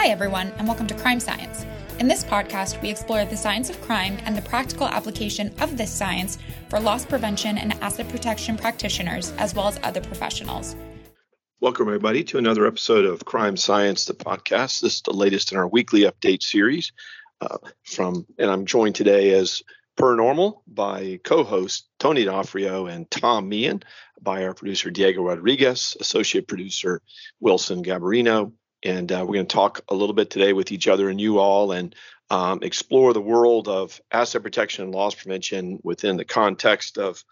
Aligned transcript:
Hi, 0.00 0.10
everyone, 0.10 0.52
and 0.58 0.68
welcome 0.68 0.86
to 0.86 0.94
Crime 0.94 1.18
Science. 1.18 1.66
In 1.98 2.06
this 2.06 2.22
podcast, 2.22 2.80
we 2.80 2.88
explore 2.88 3.24
the 3.24 3.36
science 3.36 3.68
of 3.68 3.82
crime 3.82 4.16
and 4.24 4.36
the 4.36 4.42
practical 4.42 4.86
application 4.86 5.52
of 5.60 5.76
this 5.76 5.90
science 5.90 6.38
for 6.68 6.78
loss 6.78 7.04
prevention 7.04 7.58
and 7.58 7.72
asset 7.82 8.08
protection 8.08 8.56
practitioners, 8.56 9.32
as 9.38 9.56
well 9.56 9.66
as 9.66 9.80
other 9.82 10.00
professionals. 10.00 10.76
Welcome, 11.60 11.88
everybody, 11.88 12.22
to 12.22 12.38
another 12.38 12.64
episode 12.64 13.06
of 13.06 13.24
Crime 13.24 13.56
Science, 13.56 14.04
the 14.04 14.14
podcast. 14.14 14.82
This 14.82 14.94
is 14.94 15.02
the 15.02 15.12
latest 15.12 15.50
in 15.50 15.58
our 15.58 15.66
weekly 15.66 16.02
update 16.02 16.44
series. 16.44 16.92
Uh, 17.40 17.58
from, 17.82 18.24
and 18.38 18.52
I'm 18.52 18.66
joined 18.66 18.94
today 18.94 19.32
as 19.32 19.64
per 19.96 20.14
normal 20.14 20.62
by 20.68 21.18
co-host 21.24 21.88
Tony 21.98 22.22
D'Onofrio 22.22 22.86
and 22.86 23.10
Tom 23.10 23.48
Meehan, 23.48 23.82
by 24.22 24.44
our 24.44 24.54
producer 24.54 24.90
Diego 24.90 25.24
Rodriguez, 25.24 25.96
associate 25.98 26.46
producer 26.46 27.02
Wilson 27.40 27.82
Gabarino, 27.82 28.52
and 28.82 29.10
uh, 29.10 29.24
we're 29.26 29.34
going 29.34 29.46
to 29.46 29.54
talk 29.54 29.80
a 29.88 29.94
little 29.94 30.14
bit 30.14 30.30
today 30.30 30.52
with 30.52 30.72
each 30.72 30.88
other 30.88 31.08
and 31.08 31.20
you 31.20 31.38
all 31.38 31.72
and 31.72 31.94
um, 32.30 32.60
explore 32.62 33.12
the 33.12 33.20
world 33.20 33.68
of 33.68 34.00
asset 34.12 34.42
protection 34.42 34.84
and 34.84 34.94
loss 34.94 35.14
prevention 35.14 35.80
within 35.82 36.16
the 36.16 36.24
context 36.24 36.98
of 36.98 37.24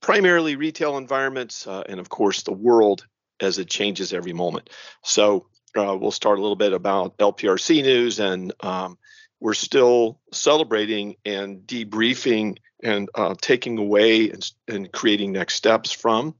primarily 0.00 0.56
retail 0.56 0.96
environments 0.96 1.66
uh, 1.66 1.82
and, 1.88 2.00
of 2.00 2.08
course, 2.08 2.42
the 2.42 2.52
world 2.52 3.06
as 3.40 3.58
it 3.58 3.70
changes 3.70 4.12
every 4.12 4.32
moment. 4.32 4.68
So 5.02 5.46
uh, 5.76 5.96
we'll 5.98 6.10
start 6.10 6.38
a 6.38 6.42
little 6.42 6.56
bit 6.56 6.72
about 6.72 7.16
LPRC 7.18 7.82
news, 7.82 8.20
and 8.20 8.52
um, 8.60 8.98
we're 9.40 9.54
still 9.54 10.20
celebrating 10.32 11.16
and 11.24 11.60
debriefing 11.60 12.58
and 12.82 13.08
uh, 13.14 13.34
taking 13.40 13.78
away 13.78 14.30
and, 14.30 14.50
and 14.68 14.92
creating 14.92 15.32
next 15.32 15.54
steps 15.54 15.92
from 15.92 16.34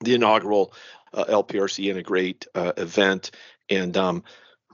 the 0.00 0.14
inaugural 0.14 0.72
uh, 1.12 1.24
LPRC 1.24 1.86
Integrate 1.86 2.46
uh, 2.54 2.72
event 2.76 3.30
and 3.68 3.96
um, 3.96 4.24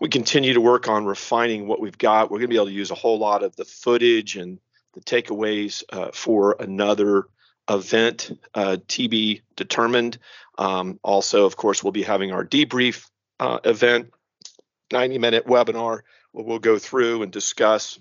we 0.01 0.09
continue 0.09 0.55
to 0.55 0.61
work 0.61 0.89
on 0.89 1.05
refining 1.05 1.67
what 1.67 1.81
we've 1.81 1.99
got. 1.99 2.31
We're 2.31 2.39
going 2.39 2.49
to 2.49 2.55
be 2.55 2.57
able 2.57 2.67
to 2.67 2.73
use 2.73 2.91
a 2.91 2.97
whole 2.97 3.19
lot 3.19 3.43
of 3.43 3.55
the 3.57 3.65
footage 3.65 4.37
and 4.37 4.59
the 4.95 5.01
takeaways 5.01 5.85
uh, 5.93 6.11
for 6.13 6.57
another 6.59 7.27
event 7.71 8.39
uh, 8.55 8.77
TB 8.89 9.43
determined. 9.57 10.19
Um, 10.59 10.99
also, 11.03 11.47
of 11.47 11.57
course, 11.57 11.83
we'll 11.83 11.93
be 11.93 12.03
having 12.03 12.33
our 12.33 12.45
debrief 12.45 13.09
uh, 13.41 13.59
event, 13.65 14.13
90 14.93 15.19
minute 15.19 15.47
webinar 15.47 16.01
where 16.33 16.45
we'll 16.45 16.59
go 16.59 16.79
through 16.79 17.23
and 17.23 17.31
discuss 17.31 17.99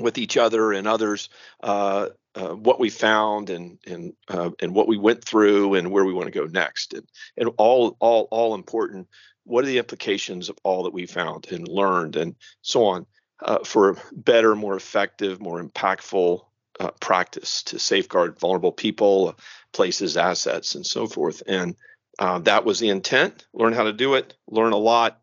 with 0.00 0.18
each 0.18 0.36
other 0.36 0.72
and 0.72 0.86
others 0.86 1.28
uh, 1.62 2.08
uh, 2.34 2.48
what 2.48 2.80
we 2.80 2.90
found 2.90 3.48
and 3.48 3.78
and 3.86 4.12
uh, 4.28 4.50
and 4.60 4.74
what 4.74 4.88
we 4.88 4.98
went 4.98 5.24
through 5.24 5.74
and 5.74 5.90
where 5.90 6.04
we 6.04 6.12
want 6.12 6.26
to 6.26 6.38
go 6.38 6.46
next 6.46 6.94
and 6.94 7.08
and 7.36 7.50
all 7.58 7.96
all 8.00 8.26
all 8.30 8.54
important 8.54 9.06
what 9.44 9.64
are 9.64 9.68
the 9.68 9.78
implications 9.78 10.48
of 10.48 10.58
all 10.62 10.84
that 10.84 10.92
we 10.92 11.06
found 11.06 11.50
and 11.50 11.68
learned 11.68 12.16
and 12.16 12.34
so 12.62 12.86
on 12.86 13.06
uh, 13.42 13.58
for 13.64 13.96
better, 14.12 14.54
more 14.54 14.76
effective, 14.76 15.40
more 15.40 15.62
impactful 15.62 16.44
uh, 16.80 16.90
practice 17.00 17.62
to 17.64 17.78
safeguard 17.78 18.38
vulnerable 18.38 18.72
people, 18.72 19.38
places, 19.72 20.16
assets, 20.16 20.74
and 20.74 20.84
so 20.86 21.06
forth. 21.06 21.42
And 21.46 21.76
uh, 22.18 22.40
that 22.40 22.64
was 22.64 22.78
the 22.78 22.88
intent. 22.88 23.46
Learn 23.52 23.72
how 23.72 23.84
to 23.84 23.92
do 23.92 24.14
it, 24.14 24.34
learn 24.48 24.72
a 24.72 24.78
lot, 24.78 25.20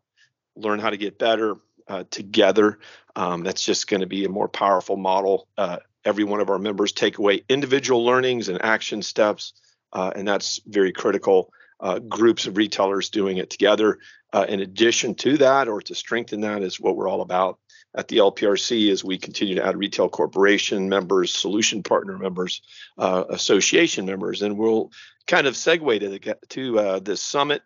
learn 0.56 0.78
how 0.78 0.90
to 0.90 0.96
get 0.96 1.18
better 1.18 1.56
uh, 1.88 2.04
together. 2.10 2.78
Um, 3.16 3.42
that's 3.42 3.64
just 3.64 3.88
going 3.88 4.00
to 4.00 4.06
be 4.06 4.24
a 4.24 4.30
more 4.30 4.48
powerful 4.48 4.96
model. 4.96 5.48
Uh, 5.58 5.78
every 6.04 6.24
one 6.24 6.40
of 6.40 6.50
our 6.50 6.58
members 6.58 6.92
take 6.92 7.18
away 7.18 7.42
individual 7.48 8.04
learnings 8.04 8.48
and 8.48 8.62
action 8.62 9.02
steps, 9.02 9.52
uh, 9.92 10.12
and 10.14 10.26
that's 10.26 10.60
very 10.66 10.92
critical 10.92 11.52
uh, 11.82 11.98
groups 11.98 12.46
of 12.46 12.56
retailers 12.56 13.10
doing 13.10 13.36
it 13.36 13.50
together. 13.50 13.98
Uh, 14.32 14.46
in 14.48 14.60
addition 14.60 15.14
to 15.14 15.36
that, 15.36 15.68
or 15.68 15.82
to 15.82 15.94
strengthen 15.94 16.40
that, 16.40 16.62
is 16.62 16.80
what 16.80 16.96
we're 16.96 17.08
all 17.08 17.20
about 17.20 17.58
at 17.94 18.08
the 18.08 18.18
LPRC 18.18 18.90
as 18.90 19.04
we 19.04 19.18
continue 19.18 19.56
to 19.56 19.66
add 19.66 19.76
retail 19.76 20.08
corporation 20.08 20.88
members, 20.88 21.34
solution 21.34 21.82
partner 21.82 22.16
members, 22.16 22.62
uh, 22.96 23.24
association 23.28 24.06
members, 24.06 24.40
and 24.40 24.56
we'll 24.56 24.90
kind 25.26 25.46
of 25.46 25.54
segue 25.54 26.00
to 26.00 26.08
the, 26.08 26.36
to 26.48 26.78
uh, 26.78 26.98
this 27.00 27.20
summit 27.20 27.62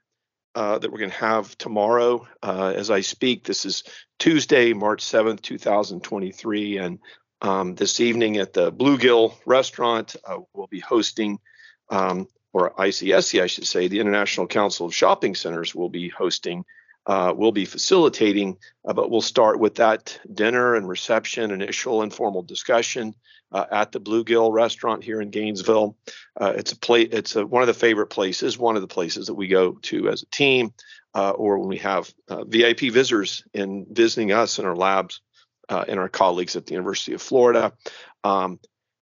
uh, 0.56 0.78
that 0.78 0.90
we're 0.90 0.98
going 0.98 1.10
to 1.10 1.16
have 1.16 1.56
tomorrow 1.58 2.26
uh, 2.42 2.72
as 2.74 2.90
I 2.90 3.02
speak. 3.02 3.44
This 3.44 3.64
is 3.64 3.84
Tuesday, 4.18 4.72
March 4.72 5.04
7th, 5.04 5.42
2023, 5.42 6.78
and 6.78 6.98
um, 7.42 7.74
this 7.74 8.00
evening 8.00 8.38
at 8.38 8.54
the 8.54 8.72
Bluegill 8.72 9.34
restaurant, 9.44 10.16
uh, 10.24 10.38
we'll 10.54 10.66
be 10.66 10.80
hosting 10.80 11.38
um, 11.90 12.26
or 12.56 12.70
ICSC, 12.78 13.42
I 13.42 13.48
should 13.48 13.66
say, 13.66 13.86
the 13.86 14.00
International 14.00 14.46
Council 14.46 14.86
of 14.86 14.94
Shopping 14.94 15.34
Centers 15.34 15.74
will 15.74 15.90
be 15.90 16.08
hosting, 16.08 16.64
uh, 17.04 17.34
will 17.36 17.52
be 17.52 17.66
facilitating, 17.66 18.56
uh, 18.86 18.94
but 18.94 19.10
we'll 19.10 19.20
start 19.20 19.60
with 19.60 19.74
that 19.74 20.18
dinner 20.32 20.74
and 20.74 20.88
reception, 20.88 21.50
initial 21.50 22.02
informal 22.02 22.40
discussion 22.42 23.14
uh, 23.52 23.66
at 23.70 23.92
the 23.92 24.00
Bluegill 24.00 24.50
restaurant 24.50 25.04
here 25.04 25.20
in 25.20 25.28
Gainesville. 25.28 25.98
Uh, 26.40 26.54
it's 26.56 26.72
a 26.72 26.78
place, 26.78 27.10
it's 27.12 27.36
a, 27.36 27.44
one 27.44 27.62
of 27.62 27.66
the 27.66 27.74
favorite 27.74 28.06
places, 28.06 28.56
one 28.56 28.74
of 28.74 28.80
the 28.80 28.88
places 28.88 29.26
that 29.26 29.34
we 29.34 29.48
go 29.48 29.72
to 29.82 30.08
as 30.08 30.22
a 30.22 30.26
team, 30.26 30.72
uh, 31.14 31.32
or 31.32 31.58
when 31.58 31.68
we 31.68 31.76
have 31.76 32.10
uh, 32.30 32.44
VIP 32.44 32.90
visitors 32.90 33.44
in 33.52 33.84
visiting 33.90 34.32
us 34.32 34.58
in 34.58 34.64
our 34.64 34.76
labs. 34.76 35.20
and 35.68 36.00
our 36.00 36.08
colleagues 36.08 36.56
at 36.56 36.64
the 36.64 36.72
University 36.72 37.12
of 37.12 37.20
Florida. 37.20 37.72
Um, 38.24 38.60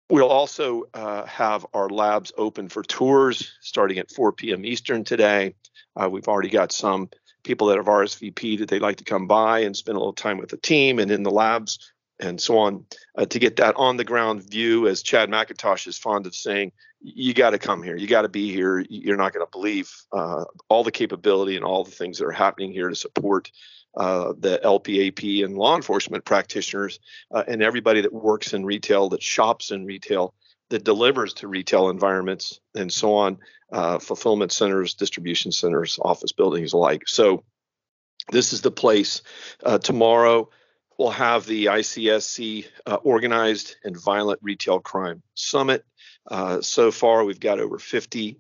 We'll 0.09 0.29
also 0.29 0.83
uh, 0.93 1.25
have 1.25 1.65
our 1.73 1.89
labs 1.89 2.31
open 2.37 2.69
for 2.69 2.81
tours 2.81 3.51
starting 3.61 3.97
at 3.97 4.09
4 4.09 4.31
p.m. 4.31 4.65
Eastern 4.65 5.03
today. 5.03 5.55
Uh, 5.95 6.09
we've 6.09 6.27
already 6.29 6.49
got 6.49 6.71
some 6.71 7.09
people 7.43 7.67
that 7.67 7.77
have 7.77 7.87
RSVP 7.87 8.59
that 8.59 8.69
they'd 8.69 8.81
like 8.81 8.97
to 8.97 9.03
come 9.03 9.27
by 9.27 9.59
and 9.59 9.75
spend 9.75 9.97
a 9.97 9.99
little 9.99 10.13
time 10.13 10.37
with 10.37 10.49
the 10.49 10.57
team 10.57 10.99
and 10.99 11.11
in 11.11 11.23
the 11.23 11.31
labs 11.31 11.91
and 12.19 12.39
so 12.39 12.57
on 12.57 12.85
uh, 13.17 13.25
to 13.25 13.39
get 13.39 13.57
that 13.57 13.75
on 13.75 13.97
the 13.97 14.03
ground 14.03 14.49
view. 14.49 14.87
As 14.87 15.01
Chad 15.01 15.29
McIntosh 15.29 15.87
is 15.87 15.97
fond 15.97 16.25
of 16.25 16.35
saying, 16.35 16.71
you 17.01 17.33
got 17.33 17.51
to 17.51 17.59
come 17.59 17.83
here. 17.83 17.95
You 17.95 18.07
got 18.07 18.23
to 18.23 18.29
be 18.29 18.51
here. 18.51 18.83
You're 18.89 19.17
not 19.17 19.33
going 19.33 19.45
to 19.45 19.51
believe 19.51 19.91
uh, 20.11 20.45
all 20.69 20.83
the 20.83 20.91
capability 20.91 21.55
and 21.55 21.63
all 21.63 21.83
the 21.83 21.91
things 21.91 22.17
that 22.17 22.25
are 22.25 22.31
happening 22.31 22.71
here 22.71 22.89
to 22.89 22.95
support 22.95 23.51
uh, 23.95 24.33
the 24.37 24.59
LPAP 24.63 25.43
and 25.43 25.57
law 25.57 25.75
enforcement 25.75 26.25
practitioners 26.25 26.99
uh, 27.31 27.43
and 27.47 27.63
everybody 27.63 28.01
that 28.01 28.13
works 28.13 28.53
in 28.53 28.65
retail, 28.65 29.09
that 29.09 29.23
shops 29.23 29.71
in 29.71 29.85
retail, 29.85 30.33
that 30.69 30.83
delivers 30.83 31.33
to 31.33 31.47
retail 31.47 31.89
environments 31.89 32.59
and 32.75 32.91
so 32.91 33.15
on, 33.15 33.37
uh, 33.71 33.99
fulfillment 33.99 34.51
centers, 34.51 34.93
distribution 34.93 35.51
centers, 35.51 35.99
office 36.01 36.31
buildings 36.31 36.73
alike. 36.73 37.03
So 37.07 37.43
this 38.31 38.53
is 38.53 38.61
the 38.61 38.71
place. 38.71 39.21
Uh, 39.63 39.77
tomorrow 39.77 40.49
we'll 40.97 41.09
have 41.11 41.45
the 41.45 41.65
ICSC 41.65 42.65
uh, 42.85 42.95
Organized 42.95 43.75
and 43.83 43.99
Violent 43.99 44.39
Retail 44.41 44.79
Crime 44.79 45.21
Summit. 45.35 45.85
Uh, 46.29 46.61
so 46.61 46.91
far, 46.91 47.23
we've 47.23 47.39
got 47.39 47.59
over 47.59 47.79
50 47.79 48.37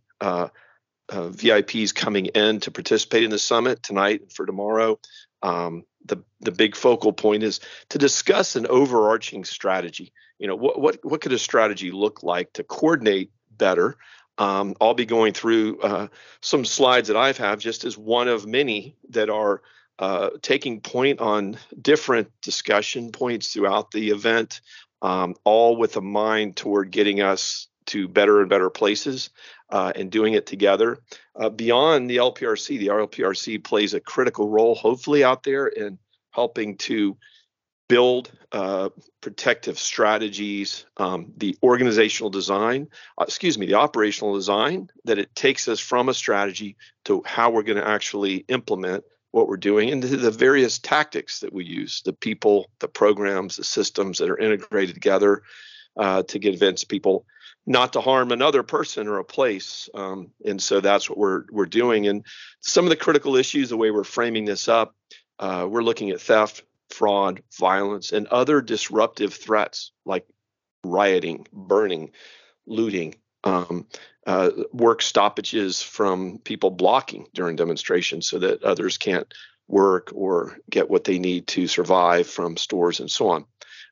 VIPs 1.09 1.95
coming 1.95 2.27
in 2.27 2.59
to 2.59 2.71
participate 2.71 3.23
in 3.23 3.29
the 3.29 3.39
summit 3.39 3.81
tonight 3.83 4.21
and 4.21 4.31
for 4.31 4.45
tomorrow. 4.45 4.99
Um, 5.41 5.83
the 6.05 6.23
the 6.39 6.51
big 6.51 6.75
focal 6.75 7.13
point 7.13 7.43
is 7.43 7.59
to 7.89 7.97
discuss 7.97 8.55
an 8.55 8.67
overarching 8.67 9.43
strategy. 9.45 10.13
You 10.39 10.47
know, 10.47 10.55
what 10.55 10.79
what 10.79 10.99
what 11.03 11.21
could 11.21 11.33
a 11.33 11.39
strategy 11.39 11.91
look 11.91 12.23
like 12.23 12.53
to 12.53 12.63
coordinate 12.63 13.31
better? 13.51 13.97
Um, 14.37 14.75
I'll 14.79 14.93
be 14.93 15.05
going 15.05 15.33
through 15.33 15.79
uh, 15.81 16.07
some 16.41 16.63
slides 16.63 17.07
that 17.07 17.17
I've 17.17 17.37
have 17.37 17.59
just 17.59 17.85
as 17.85 17.97
one 17.97 18.27
of 18.27 18.45
many 18.45 18.95
that 19.09 19.29
are 19.29 19.61
uh, 19.97 20.29
taking 20.43 20.79
point 20.79 21.19
on 21.19 21.57
different 21.81 22.29
discussion 22.41 23.11
points 23.11 23.51
throughout 23.51 23.89
the 23.89 24.11
event, 24.11 24.61
um, 25.01 25.35
all 25.43 25.75
with 25.75 25.97
a 25.97 26.01
mind 26.01 26.55
toward 26.55 26.91
getting 26.91 27.19
us 27.19 27.67
to 27.87 28.07
better 28.07 28.41
and 28.41 28.49
better 28.49 28.69
places 28.69 29.29
uh, 29.71 29.91
and 29.95 30.11
doing 30.11 30.33
it 30.33 30.45
together. 30.45 30.99
Uh, 31.35 31.49
beyond 31.49 32.09
the 32.09 32.17
LPRC, 32.17 32.79
the 32.79 32.87
LPRC 32.87 33.63
plays 33.63 33.93
a 33.93 33.99
critical 33.99 34.49
role, 34.49 34.75
hopefully, 34.75 35.23
out 35.23 35.43
there 35.43 35.67
in 35.67 35.97
helping 36.31 36.77
to 36.77 37.17
build 37.89 38.31
uh, 38.51 38.89
protective 39.21 39.79
strategies, 39.79 40.85
um, 40.97 41.31
the 41.37 41.57
organizational 41.63 42.29
design, 42.29 42.87
uh, 43.17 43.23
excuse 43.23 43.57
me, 43.57 43.65
the 43.65 43.75
operational 43.75 44.35
design, 44.35 44.89
that 45.05 45.17
it 45.17 45.33
takes 45.35 45.67
us 45.67 45.79
from 45.79 46.09
a 46.09 46.13
strategy 46.13 46.75
to 47.05 47.23
how 47.25 47.49
we're 47.49 47.63
going 47.63 47.77
to 47.77 47.87
actually 47.87 48.45
implement 48.49 49.03
what 49.31 49.47
we're 49.47 49.57
doing 49.57 49.91
and 49.91 50.01
the 50.01 50.31
various 50.31 50.79
tactics 50.79 51.41
that 51.41 51.53
we 51.53 51.65
use 51.65 52.01
the 52.03 52.13
people, 52.13 52.69
the 52.79 52.87
programs, 52.87 53.57
the 53.57 53.63
systems 53.63 54.17
that 54.17 54.29
are 54.29 54.37
integrated 54.37 54.95
together 54.95 55.43
uh, 55.97 56.23
to 56.23 56.39
convince 56.39 56.83
people 56.83 57.25
not 57.67 57.93
to 57.93 58.01
harm 58.01 58.31
another 58.31 58.63
person 58.63 59.07
or 59.07 59.19
a 59.19 59.25
place. 59.25 59.89
Um, 59.93 60.31
and 60.43 60.59
so 60.59 60.79
that's 60.79 61.09
what 61.09 61.19
we're 61.19 61.43
we're 61.51 61.65
doing. 61.65 62.07
And 62.07 62.25
some 62.61 62.85
of 62.85 62.89
the 62.89 62.95
critical 62.95 63.35
issues, 63.35 63.69
the 63.69 63.77
way 63.77 63.91
we're 63.91 64.05
framing 64.05 64.45
this 64.45 64.67
up, 64.67 64.95
uh, 65.37 65.67
we're 65.69 65.83
looking 65.83 66.09
at 66.09 66.21
theft, 66.21 66.63
fraud, 66.89 67.43
violence, 67.59 68.13
and 68.13 68.25
other 68.27 68.61
disruptive 68.61 69.33
threats 69.33 69.91
like 70.05 70.25
rioting, 70.83 71.45
burning, 71.51 72.11
looting, 72.65 73.15
um, 73.43 73.85
uh, 74.25 74.49
work 74.71 75.01
stoppages 75.01 75.81
from 75.81 76.39
people 76.39 76.71
blocking 76.71 77.27
during 77.33 77.57
demonstrations 77.57 78.27
so 78.27 78.39
that 78.39 78.63
others 78.63 78.97
can't 78.97 79.33
work 79.67 80.11
or 80.15 80.57
get 80.69 80.89
what 80.89 81.03
they 81.03 81.19
need 81.19 81.47
to 81.47 81.67
survive 81.67 82.27
from 82.27 82.55
stores 82.55 83.01
and 83.01 83.11
so 83.11 83.29
on. 83.29 83.45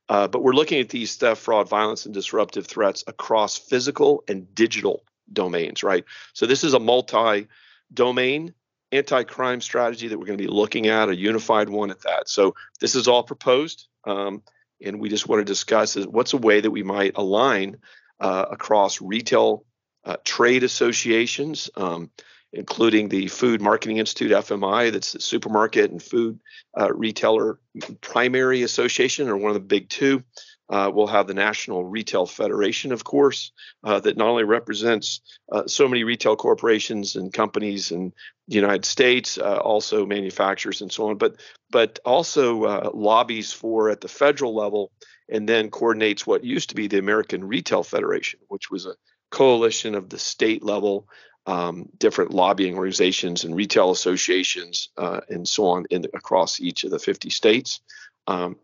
Uh, 0.08 0.28
but 0.28 0.44
we're 0.44 0.54
looking 0.54 0.80
at 0.80 0.90
these 0.90 1.16
theft, 1.16 1.42
fraud, 1.42 1.68
violence, 1.68 2.06
and 2.06 2.14
disruptive 2.14 2.68
threats 2.68 3.04
across 3.08 3.58
physical 3.58 4.24
and 4.28 4.54
digital 4.54 5.04
domains, 5.32 5.84
right? 5.84 6.06
So 6.34 6.46
this 6.46 6.64
is 6.64 6.74
a 6.74 6.80
multi 6.80 7.48
domain 7.94 8.54
anti 8.92 9.24
crime 9.24 9.62
strategy 9.62 10.08
that 10.08 10.18
we're 10.18 10.28
going 10.28 10.38
to 10.38 10.44
be 10.44 10.50
looking 10.50 10.88
at, 10.88 11.10
a 11.10 11.16
unified 11.16 11.70
one 11.70 11.92
at 11.92 12.02
that. 12.02 12.30
So 12.30 12.56
this 12.80 12.96
is 12.96 13.08
all 13.08 13.24
proposed. 13.24 13.88
Um, 14.06 14.44
and 14.84 15.00
we 15.00 15.10
just 15.10 15.28
want 15.28 15.40
to 15.40 15.46
discuss 15.46 15.96
is 15.96 16.08
what's 16.08 16.34
a 16.34 16.38
way 16.38 16.62
that 16.62 16.72
we 16.72 16.84
might 16.84 17.14
align 17.16 17.78
uh, 18.20 18.46
across 18.52 19.02
retail 19.02 19.66
uh, 20.04 20.18
trade 20.24 20.64
associations, 20.64 21.70
um, 21.76 22.12
including 22.56 23.10
the 23.10 23.28
Food 23.28 23.62
Marketing 23.62 23.98
Institute 23.98 24.32
(FMI), 24.32 24.92
that's 24.92 25.12
the 25.12 25.20
supermarket 25.20 25.92
and 25.92 26.02
food 26.02 26.40
uh, 26.80 26.92
retailer 26.94 27.60
primary 28.02 28.64
association, 28.64 29.30
or 29.30 29.38
one 29.38 29.52
of 29.52 29.56
the 29.56 29.60
big 29.60 29.90
two. 29.90 30.24
Uh, 30.68 30.90
we'll 30.92 31.06
have 31.06 31.28
the 31.28 31.34
National 31.34 31.84
Retail 31.84 32.26
Federation, 32.26 32.92
of 32.92 33.04
course, 33.04 33.52
uh, 33.84 34.00
that 34.00 34.18
not 34.18 34.30
only 34.30 34.46
represents 34.46 35.22
uh, 35.52 35.68
so 35.68 35.88
many 35.88 36.04
retail 36.04 36.36
corporations 36.36 37.16
and 37.16 37.32
companies 37.32 37.92
in 37.92 38.12
the 38.48 38.56
United 38.56 38.84
States, 38.84 39.38
uh, 39.38 39.58
also 39.58 40.08
manufacturers 40.08 40.82
and 40.82 40.92
so 40.92 41.10
on, 41.10 41.18
but 41.18 41.36
but 41.70 42.00
also 42.04 42.64
uh, 42.64 42.90
lobbies 42.94 43.54
for 43.54 43.90
at 43.90 44.02
the 44.02 44.08
federal 44.08 44.56
level, 44.56 44.92
and 45.30 45.48
then 45.48 45.70
coordinates 45.70 46.26
what 46.26 46.44
used 46.44 46.70
to 46.70 46.76
be 46.76 46.88
the 46.88 46.98
American 46.98 47.44
Retail 47.44 47.84
Federation, 47.84 48.40
which 48.48 48.72
was 48.72 48.88
a 48.88 48.96
coalition 49.30 49.94
of 49.94 50.10
the 50.10 50.20
state 50.20 50.64
level 50.64 51.08
um, 51.46 51.90
different 51.98 52.32
lobbying 52.32 52.76
organizations 52.76 53.44
and 53.44 53.56
retail 53.56 53.92
associations 53.92 54.90
uh, 54.98 55.22
and 55.30 55.48
so 55.48 55.68
on 55.68 55.86
in, 55.90 56.06
across 56.14 56.60
each 56.60 56.84
of 56.84 56.92
the 56.92 57.00
50 57.00 57.30
states. 57.30 57.82
Um, 58.28 58.58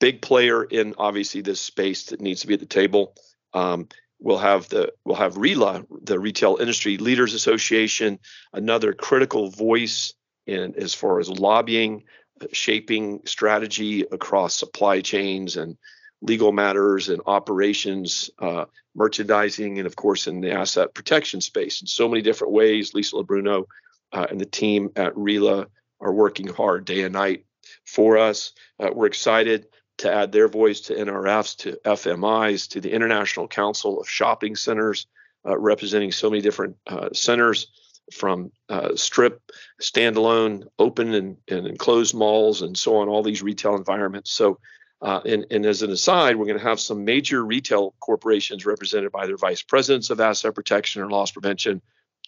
big 0.00 0.20
player 0.22 0.64
in 0.64 0.94
obviously 0.98 1.40
this 1.40 1.60
space 1.60 2.06
that 2.06 2.20
needs 2.20 2.42
to 2.42 2.46
be 2.46 2.54
at 2.54 2.60
the 2.60 2.66
table. 2.66 3.14
Um, 3.54 3.88
we'll 4.20 4.38
have 4.38 4.68
the 4.68 4.92
we'll 5.04 5.16
have 5.16 5.34
RILA, 5.34 5.86
the 6.02 6.18
Retail 6.18 6.58
Industry 6.60 6.98
Leaders 6.98 7.34
Association, 7.34 8.18
another 8.52 8.92
critical 8.92 9.50
voice 9.50 10.14
in 10.46 10.74
as 10.76 10.94
far 10.94 11.20
as 11.20 11.28
lobbying, 11.28 12.04
shaping 12.52 13.20
strategy 13.24 14.02
across 14.02 14.54
supply 14.54 15.00
chains 15.00 15.56
and 15.56 15.76
legal 16.20 16.52
matters 16.52 17.08
and 17.08 17.22
operations, 17.26 18.30
uh, 18.40 18.64
merchandising, 18.94 19.78
and 19.78 19.86
of 19.86 19.96
course 19.96 20.26
in 20.26 20.40
the 20.40 20.50
asset 20.50 20.94
protection 20.94 21.40
space 21.40 21.80
in 21.80 21.86
so 21.86 22.08
many 22.08 22.22
different 22.22 22.52
ways. 22.52 22.94
Lisa 22.94 23.16
LaBruno 23.16 23.64
uh, 24.12 24.26
and 24.30 24.40
the 24.40 24.46
team 24.46 24.90
at 24.96 25.14
RILA 25.14 25.66
are 26.00 26.12
working 26.12 26.48
hard 26.48 26.84
day 26.84 27.02
and 27.02 27.12
night 27.12 27.44
for 27.84 28.18
us. 28.18 28.52
Uh, 28.80 28.90
we're 28.92 29.06
excited 29.06 29.66
to 29.98 30.12
add 30.12 30.32
their 30.32 30.48
voice 30.48 30.80
to 30.80 30.94
NRFs, 30.94 31.56
to 31.58 31.78
FMIs, 31.84 32.68
to 32.70 32.80
the 32.80 32.92
International 32.92 33.48
Council 33.48 34.00
of 34.00 34.08
Shopping 34.08 34.54
Centers, 34.54 35.06
uh, 35.46 35.58
representing 35.58 36.12
so 36.12 36.30
many 36.30 36.40
different 36.40 36.76
uh, 36.86 37.08
centers 37.12 37.68
from 38.12 38.50
uh, 38.68 38.94
strip, 38.94 39.42
standalone, 39.82 40.66
open 40.78 41.14
and, 41.14 41.36
and 41.48 41.66
enclosed 41.66 42.14
malls, 42.14 42.62
and 42.62 42.76
so 42.76 42.96
on, 42.96 43.08
all 43.08 43.22
these 43.22 43.42
retail 43.42 43.76
environments. 43.76 44.30
So, 44.30 44.58
uh, 45.00 45.20
and, 45.24 45.46
and, 45.50 45.64
as 45.64 45.82
an 45.82 45.90
aside, 45.90 46.36
we're 46.36 46.46
going 46.46 46.58
to 46.58 46.64
have 46.64 46.80
some 46.80 47.04
major 47.04 47.44
retail 47.44 47.94
corporations 48.00 48.66
represented 48.66 49.12
by 49.12 49.26
their 49.26 49.36
vice 49.36 49.62
presidents 49.62 50.10
of 50.10 50.20
asset 50.20 50.54
protection 50.54 51.02
or 51.02 51.08
loss 51.08 51.30
prevention. 51.30 51.80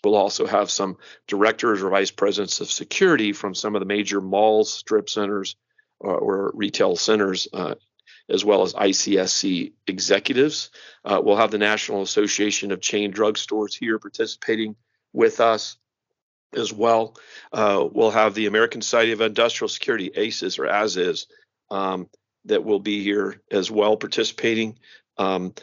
We'll 0.05 0.15
also 0.15 0.47
have 0.47 0.71
some 0.71 0.97
directors 1.27 1.83
or 1.83 1.91
vice 1.91 2.13
presidents 2.13 2.61
of 2.61 2.71
security 2.71 3.33
from 3.33 3.55
some 3.55 3.75
of 3.75 3.81
the 3.81 3.87
major 3.87 4.21
malls, 4.21 4.73
strip 4.73 5.11
centers, 5.11 5.57
uh, 6.03 6.09
or 6.09 6.53
retail 6.55 6.95
centers, 6.95 7.49
uh, 7.53 7.75
as 8.29 8.45
well 8.45 8.63
as 8.63 8.73
ICSC 8.73 9.73
executives. 9.89 10.71
Uh, 11.05 11.21
we'll 11.23 11.37
have 11.37 11.51
the 11.51 11.59
National 11.59 12.03
Association 12.03 12.71
of 12.71 12.81
Chain 12.81 13.11
Drug 13.11 13.37
Stores 13.37 13.75
here 13.75 13.99
participating 13.99 14.77
with 15.13 15.41
us 15.41 15.77
as 16.55 16.73
well. 16.73 17.17
Uh, 17.53 17.87
we'll 17.93 18.13
have 18.13 18.35
the 18.35 18.47
American 18.47 18.81
Society 18.81 19.13
of 19.13 19.21
Industrial 19.21 19.69
Security, 19.69 20.11
ACES 20.15 20.59
or 20.59 20.67
ASIS, 20.67 21.27
um, 21.71 22.09
that 22.51 22.65
will 22.65 22.79
be 22.79 23.03
here 23.03 23.41
as 23.51 23.71
well 23.71 23.97
participating. 23.97 24.79
Um, 25.19 25.55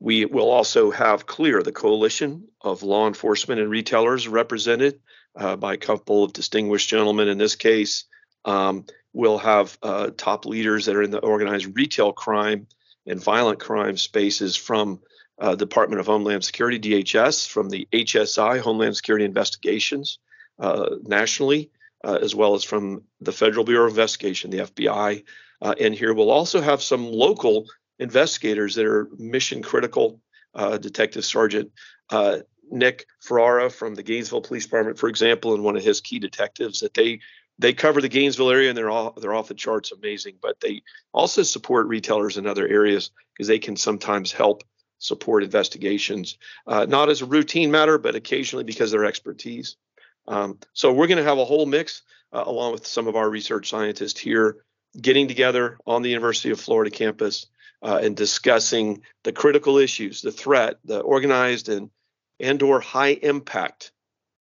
we 0.00 0.24
will 0.24 0.50
also 0.50 0.90
have 0.90 1.26
CLEAR, 1.26 1.62
the 1.62 1.72
coalition 1.72 2.48
of 2.60 2.82
law 2.82 3.06
enforcement 3.06 3.60
and 3.60 3.70
retailers, 3.70 4.28
represented 4.28 5.00
uh, 5.36 5.56
by 5.56 5.74
a 5.74 5.78
couple 5.78 6.24
of 6.24 6.32
distinguished 6.32 6.88
gentlemen 6.88 7.28
in 7.28 7.38
this 7.38 7.54
case. 7.54 8.04
Um, 8.44 8.84
we'll 9.12 9.38
have 9.38 9.78
uh, 9.82 10.10
top 10.16 10.44
leaders 10.44 10.86
that 10.86 10.96
are 10.96 11.02
in 11.02 11.10
the 11.10 11.18
organized 11.18 11.76
retail 11.76 12.12
crime 12.12 12.66
and 13.06 13.22
violent 13.22 13.60
crime 13.60 13.96
spaces 13.96 14.56
from 14.56 15.00
uh, 15.38 15.54
Department 15.54 16.00
of 16.00 16.06
Homeland 16.06 16.44
Security, 16.44 16.78
DHS, 16.78 17.48
from 17.48 17.68
the 17.68 17.88
HSI, 17.92 18.60
Homeland 18.60 18.96
Security 18.96 19.24
Investigations, 19.24 20.18
uh, 20.58 20.96
nationally, 21.02 21.70
uh, 22.04 22.18
as 22.20 22.34
well 22.34 22.54
as 22.54 22.64
from 22.64 23.02
the 23.20 23.32
Federal 23.32 23.64
Bureau 23.64 23.86
of 23.86 23.92
Investigation, 23.92 24.50
the 24.50 24.58
FBI. 24.58 25.24
Uh, 25.62 25.74
and 25.80 25.94
here 25.94 26.14
we'll 26.14 26.30
also 26.30 26.60
have 26.60 26.82
some 26.82 27.06
local 27.06 27.66
investigators 27.98 28.74
that 28.74 28.86
are 28.86 29.08
mission 29.18 29.62
critical. 29.62 30.20
Uh, 30.54 30.78
Detective 30.78 31.24
Sergeant 31.24 31.70
Nick 32.70 33.06
Ferrara 33.20 33.70
from 33.70 33.94
the 33.94 34.02
Gainesville 34.02 34.40
Police 34.40 34.64
Department, 34.64 34.98
for 34.98 35.08
example, 35.08 35.54
and 35.54 35.62
one 35.62 35.76
of 35.76 35.84
his 35.84 36.00
key 36.00 36.18
detectives 36.18 36.80
that 36.80 36.94
they 36.94 37.20
they 37.58 37.72
cover 37.72 38.02
the 38.02 38.08
Gainesville 38.08 38.50
area 38.50 38.68
and 38.68 38.76
they're 38.76 38.90
all 38.90 39.12
they're 39.12 39.34
off 39.34 39.48
the 39.48 39.54
charts 39.54 39.92
amazing. 39.92 40.36
But 40.40 40.60
they 40.60 40.82
also 41.12 41.42
support 41.42 41.86
retailers 41.86 42.36
in 42.36 42.46
other 42.46 42.66
areas 42.66 43.10
because 43.32 43.48
they 43.48 43.58
can 43.58 43.76
sometimes 43.76 44.32
help 44.32 44.62
support 44.98 45.44
investigations, 45.44 46.38
uh, 46.66 46.86
not 46.86 47.08
as 47.08 47.22
a 47.22 47.26
routine 47.26 47.70
matter, 47.70 47.98
but 47.98 48.14
occasionally 48.14 48.64
because 48.64 48.92
of 48.92 48.98
their 48.98 49.08
expertise. 49.08 49.76
Um, 50.26 50.58
so 50.72 50.92
we're 50.92 51.06
going 51.06 51.18
to 51.18 51.24
have 51.24 51.38
a 51.38 51.44
whole 51.44 51.66
mix 51.66 52.02
uh, 52.32 52.44
along 52.46 52.72
with 52.72 52.86
some 52.86 53.06
of 53.06 53.14
our 53.14 53.28
research 53.28 53.68
scientists 53.70 54.18
here 54.18 54.64
getting 55.00 55.28
together 55.28 55.78
on 55.86 56.02
the 56.02 56.10
University 56.10 56.50
of 56.50 56.60
Florida 56.60 56.90
campus 56.90 57.46
uh, 57.82 58.00
and 58.02 58.16
discussing 58.16 59.02
the 59.24 59.32
critical 59.32 59.78
issues, 59.78 60.22
the 60.22 60.32
threat, 60.32 60.78
the 60.84 61.00
organized 61.00 61.68
and 61.68 61.90
and 62.38 62.62
or 62.62 62.80
high 62.80 63.12
impact 63.22 63.92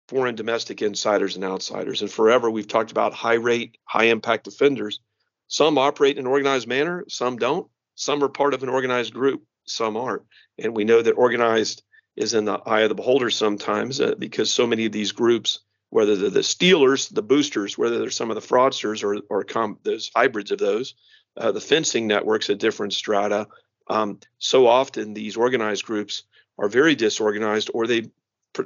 foreign 0.08 0.35
domestic 0.35 0.82
insiders 0.82 1.37
and 1.37 1.44
outsiders. 1.44 2.02
And 2.02 2.11
forever 2.11 2.50
we've 2.50 2.69
talked 2.69 2.91
about 2.91 3.14
high 3.14 3.35
rate, 3.35 3.79
high 3.85 4.05
impact 4.05 4.47
offenders. 4.49 5.00
Some 5.47 5.78
operate 5.78 6.19
in 6.19 6.26
an 6.26 6.30
organized 6.30 6.69
manner, 6.69 7.04
some 7.09 7.37
don't. 7.37 7.69
Some 7.95 8.23
are 8.25 8.28
part 8.28 8.54
of 8.54 8.62
an 8.62 8.69
organized 8.69 9.12
group, 9.12 9.45
some 9.66 9.97
aren't. 9.97 10.23
And 10.59 10.75
we 10.75 10.85
know 10.85 11.02
that 11.02 11.12
organized 11.12 11.83
is 12.16 12.35
in 12.35 12.45
the 12.45 12.61
eye 12.66 12.80
of 12.80 12.88
the 12.88 12.95
beholder 12.95 13.30
sometimes 13.30 14.00
uh, 14.00 14.14
because 14.19 14.52
so 14.52 14.66
many 14.66 14.87
of 14.87 14.92
these 14.92 15.12
groups, 15.12 15.61
whether 15.90 16.16
they're 16.16 16.30
the 16.30 16.42
stealers, 16.42 17.09
the 17.09 17.23
boosters, 17.23 17.76
whether 17.76 17.99
they're 17.99 18.11
some 18.11 18.30
of 18.30 18.37
the 18.37 18.47
fraudsters 18.47 19.04
or, 19.04 19.23
or 19.28 19.44
com- 19.44 19.78
those 19.82 20.11
hybrids 20.14 20.50
of 20.50 20.59
those, 20.59 20.94
uh, 21.37 21.52
the 21.52 21.61
fencing 21.61 22.06
networks 22.06 22.49
at 22.49 22.59
different 22.59 22.92
strata, 22.92 23.47
um, 23.88 24.20
so 24.38 24.66
often 24.66 25.14
these 25.14 25.37
organized 25.37 25.85
groups 25.85 26.23
are 26.59 26.68
very 26.68 26.94
disorganized 26.94 27.70
or 27.75 27.87
they 27.87 28.11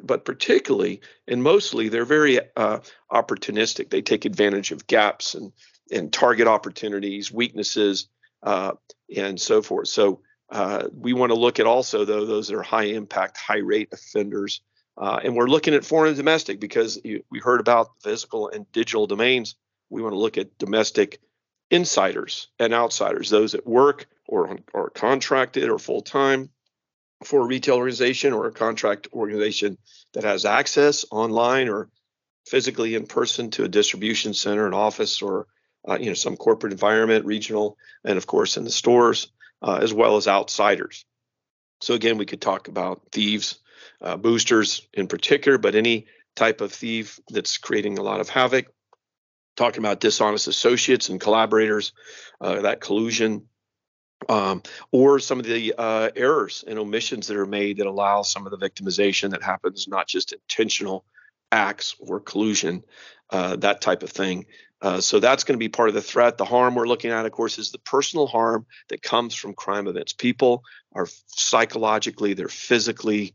but 0.02 0.24
particularly 0.24 1.02
and 1.28 1.42
mostly 1.42 1.88
they're 1.88 2.06
very 2.06 2.40
uh, 2.56 2.78
opportunistic. 3.12 3.90
They 3.90 4.00
take 4.00 4.24
advantage 4.24 4.70
of 4.72 4.86
gaps 4.86 5.34
and 5.34 5.52
and 5.92 6.10
target 6.10 6.46
opportunities, 6.46 7.30
weaknesses, 7.30 8.08
uh, 8.42 8.72
and 9.14 9.38
so 9.38 9.60
forth. 9.60 9.88
So 9.88 10.20
uh, 10.48 10.88
we 10.94 11.12
want 11.12 11.30
to 11.30 11.38
look 11.38 11.60
at 11.60 11.66
also 11.66 12.04
though 12.04 12.24
those 12.24 12.48
that 12.48 12.56
are 12.56 12.62
high 12.62 12.84
impact, 12.84 13.36
high 13.36 13.58
rate 13.58 13.90
offenders, 13.92 14.62
uh, 14.96 15.20
and 15.22 15.34
we're 15.34 15.46
looking 15.46 15.74
at 15.74 15.84
foreign 15.84 16.08
and 16.08 16.16
domestic 16.16 16.60
because 16.60 17.00
you, 17.04 17.24
we 17.30 17.40
heard 17.40 17.60
about 17.60 17.90
physical 18.02 18.48
and 18.48 18.70
digital 18.72 19.06
domains. 19.06 19.56
We 19.90 20.02
want 20.02 20.12
to 20.12 20.18
look 20.18 20.38
at 20.38 20.56
domestic 20.58 21.20
insiders 21.70 22.48
and 22.58 22.72
outsiders, 22.72 23.30
those 23.30 23.52
that 23.52 23.66
work 23.66 24.06
or 24.28 24.58
are 24.72 24.90
contracted 24.90 25.68
or 25.68 25.78
full 25.78 26.02
time 26.02 26.50
for 27.24 27.42
a 27.42 27.46
retail 27.46 27.76
organization 27.76 28.32
or 28.32 28.46
a 28.46 28.52
contract 28.52 29.08
organization 29.12 29.78
that 30.12 30.24
has 30.24 30.44
access 30.44 31.04
online 31.10 31.68
or 31.68 31.88
physically 32.46 32.94
in 32.94 33.06
person 33.06 33.50
to 33.50 33.64
a 33.64 33.68
distribution 33.68 34.34
center, 34.34 34.66
an 34.66 34.74
office, 34.74 35.22
or 35.22 35.46
uh, 35.88 35.98
you 35.98 36.06
know 36.06 36.14
some 36.14 36.36
corporate 36.36 36.72
environment, 36.72 37.24
regional, 37.24 37.76
and 38.04 38.16
of 38.16 38.26
course 38.26 38.56
in 38.56 38.64
the 38.64 38.70
stores, 38.70 39.28
uh, 39.62 39.78
as 39.82 39.92
well 39.92 40.16
as 40.16 40.28
outsiders. 40.28 41.04
So 41.80 41.94
again, 41.94 42.18
we 42.18 42.26
could 42.26 42.40
talk 42.40 42.68
about 42.68 43.02
thieves, 43.12 43.58
uh, 44.00 44.16
boosters 44.16 44.88
in 44.92 45.06
particular, 45.06 45.58
but 45.58 45.74
any 45.74 46.06
type 46.36 46.60
of 46.60 46.72
thief 46.72 47.20
that's 47.28 47.58
creating 47.58 47.98
a 47.98 48.02
lot 48.02 48.20
of 48.20 48.28
havoc. 48.28 48.66
Talking 49.56 49.78
about 49.78 50.00
dishonest 50.00 50.48
associates 50.48 51.08
and 51.08 51.20
collaborators, 51.20 51.92
uh, 52.40 52.62
that 52.62 52.80
collusion, 52.80 53.48
um, 54.28 54.62
or 54.90 55.20
some 55.20 55.38
of 55.38 55.46
the 55.46 55.74
uh, 55.78 56.10
errors 56.16 56.64
and 56.66 56.78
omissions 56.78 57.28
that 57.28 57.36
are 57.36 57.46
made 57.46 57.76
that 57.76 57.86
allow 57.86 58.22
some 58.22 58.46
of 58.46 58.50
the 58.50 58.58
victimization 58.58 59.30
that 59.30 59.42
happens, 59.42 59.86
not 59.86 60.08
just 60.08 60.32
intentional 60.32 61.04
acts 61.52 61.94
or 62.00 62.18
collusion. 62.20 62.82
uh, 63.30 63.56
that 63.56 63.80
type 63.80 64.02
of 64.02 64.10
thing. 64.10 64.46
Uh, 64.80 65.00
so 65.00 65.18
that's 65.18 65.44
going 65.44 65.54
to 65.54 65.62
be 65.62 65.68
part 65.68 65.88
of 65.88 65.94
the 65.94 66.02
threat. 66.02 66.36
The 66.36 66.44
harm 66.44 66.74
we're 66.74 66.86
looking 66.86 67.10
at, 67.10 67.24
of 67.24 67.32
course, 67.32 67.58
is 67.58 67.70
the 67.70 67.78
personal 67.78 68.26
harm 68.26 68.66
that 68.88 69.02
comes 69.02 69.34
from 69.34 69.54
crime 69.54 69.86
events. 69.86 70.12
People 70.12 70.62
are 70.94 71.08
psychologically, 71.26 72.34
they're 72.34 72.48
physically 72.48 73.34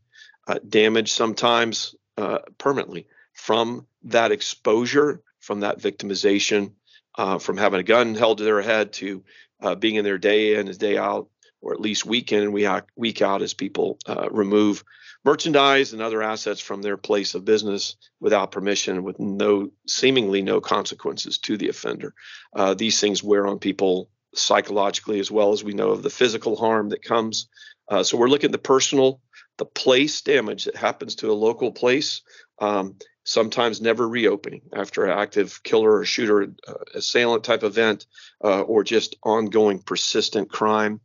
uh, 0.50 0.60
damaged 0.68 1.14
sometimes 1.14 1.96
uh, 2.18 2.40
permanently 2.58 3.08
from 3.34 3.86
that 4.04 4.32
exposure, 4.32 5.22
from 5.40 5.60
that 5.60 5.80
victimization, 5.80 6.74
uh, 7.16 7.38
from 7.38 7.56
having 7.56 7.80
a 7.80 7.84
gun 7.84 8.16
held 8.16 8.40
to 8.40 8.44
their 8.44 8.62
head 8.62 8.92
to 8.92 9.24
uh, 9.62 9.76
being 9.76 9.96
in 9.96 10.04
there 10.04 10.18
day 10.18 10.56
in 10.56 10.68
and 10.68 10.80
day 10.80 10.98
out, 10.98 11.30
or 11.62 11.74
at 11.74 11.80
least 11.80 12.04
week 12.04 12.32
in 12.32 12.42
and 12.42 12.52
week 12.52 12.66
out, 12.66 12.88
week 12.96 13.22
out 13.22 13.44
as 13.44 13.54
people 13.54 14.00
remove 14.32 14.84
merchandise 15.24 15.94
and 15.94 16.02
other 16.02 16.24
assets 16.24 16.60
from 16.60 16.82
their 16.82 16.98
place 16.98 17.36
of 17.36 17.46
business 17.46 17.96
without 18.20 18.52
permission, 18.52 19.04
with 19.04 19.20
no 19.20 19.70
seemingly 19.88 20.42
no 20.42 20.62
consequences 20.62 21.38
to 21.38 21.58
the 21.58 21.70
offender. 21.70 22.14
Uh, 22.56 22.74
these 22.74 23.00
things 23.00 23.24
wear 23.24 23.46
on 23.46 23.60
people 23.60 24.10
psychologically 24.34 25.20
as 25.20 25.30
well 25.30 25.52
as 25.52 25.64
we 25.64 25.74
know 25.74 25.92
of 25.92 26.04
the 26.04 26.10
physical 26.10 26.56
harm 26.56 26.90
that 26.90 27.04
comes. 27.04 27.48
Uh, 27.90 28.04
so 28.04 28.18
we're 28.18 28.30
looking 28.30 28.50
at 28.50 28.52
the 28.52 28.58
personal, 28.58 29.22
the 29.58 29.66
place 29.66 30.22
damage 30.22 30.66
that 30.66 30.76
happens 30.76 31.16
to 31.16 31.32
a 31.32 31.34
local 31.34 31.72
place. 31.72 32.22
Um, 32.60 32.96
sometimes 33.24 33.80
never 33.80 34.10
reopening 34.10 34.62
after 34.74 35.06
an 35.06 35.18
active 35.18 35.62
killer 35.64 35.98
or 35.98 36.06
shooter 36.06 36.52
uh, 36.68 36.74
assailant 36.96 37.44
type 37.44 37.64
event 37.64 38.08
uh, 38.44 38.62
or 38.62 38.84
just 38.84 39.16
ongoing 39.24 39.80
persistent 39.80 40.50
crime. 40.50 41.00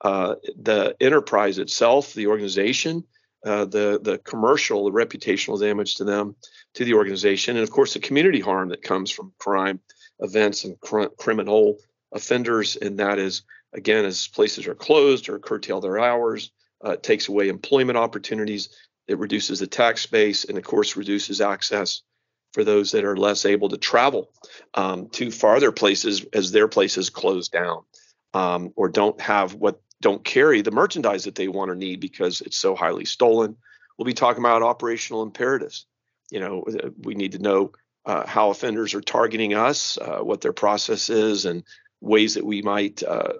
Uh, 0.00 0.34
the 0.60 0.96
enterprise 1.00 1.58
itself, 1.58 2.14
the 2.14 2.26
organization, 2.26 3.04
uh, 3.44 3.64
the 3.64 4.00
the 4.02 4.18
commercial, 4.18 4.84
the 4.84 4.90
reputational 4.90 5.60
damage 5.60 5.96
to 5.96 6.04
them, 6.04 6.34
to 6.74 6.84
the 6.84 6.94
organization, 6.94 7.56
and 7.56 7.62
of 7.62 7.70
course 7.70 7.94
the 7.94 8.00
community 8.00 8.40
harm 8.40 8.68
that 8.68 8.82
comes 8.82 9.10
from 9.10 9.32
crime 9.38 9.80
events 10.20 10.64
and 10.64 10.80
cr- 10.80 11.14
criminal 11.16 11.78
offenders. 12.12 12.76
And 12.76 12.98
that 12.98 13.18
is 13.18 13.42
again, 13.72 14.04
as 14.04 14.28
places 14.28 14.66
are 14.66 14.74
closed 14.74 15.28
or 15.28 15.38
curtail 15.38 15.80
their 15.80 15.98
hours, 15.98 16.50
uh, 16.84 16.92
it 16.92 17.02
takes 17.02 17.28
away 17.28 17.48
employment 17.48 17.98
opportunities. 17.98 18.70
It 19.06 19.18
reduces 19.18 19.60
the 19.60 19.66
tax 19.66 20.06
base, 20.06 20.44
and 20.44 20.58
of 20.58 20.64
course 20.64 20.96
reduces 20.96 21.40
access 21.40 22.02
for 22.52 22.64
those 22.64 22.92
that 22.92 23.04
are 23.04 23.16
less 23.16 23.44
able 23.44 23.68
to 23.68 23.76
travel 23.76 24.30
um, 24.74 25.08
to 25.10 25.30
farther 25.30 25.72
places 25.72 26.24
as 26.32 26.50
their 26.50 26.68
places 26.68 27.10
close 27.10 27.48
down 27.48 27.82
um, 28.34 28.72
or 28.76 28.88
don't 28.88 29.20
have 29.20 29.54
what 29.54 29.80
don't 30.00 30.24
carry 30.24 30.62
the 30.62 30.70
merchandise 30.70 31.24
that 31.24 31.34
they 31.34 31.48
want 31.48 31.70
or 31.70 31.74
need 31.74 32.00
because 32.00 32.40
it's 32.40 32.56
so 32.56 32.74
highly 32.74 33.04
stolen. 33.04 33.56
We'll 33.96 34.06
be 34.06 34.14
talking 34.14 34.42
about 34.42 34.62
operational 34.62 35.22
imperatives. 35.22 35.86
You 36.30 36.40
know, 36.40 36.62
uh, 36.62 36.90
we 36.98 37.14
need 37.14 37.32
to 37.32 37.38
know 37.38 37.72
uh, 38.06 38.26
how 38.26 38.50
offenders 38.50 38.94
are 38.94 39.00
targeting 39.00 39.54
us, 39.54 39.98
uh, 39.98 40.18
what 40.18 40.40
their 40.40 40.52
process 40.52 41.10
is, 41.10 41.46
and 41.46 41.64
ways 42.00 42.34
that 42.34 42.44
we 42.44 42.62
might 42.62 43.02
uh, 43.02 43.34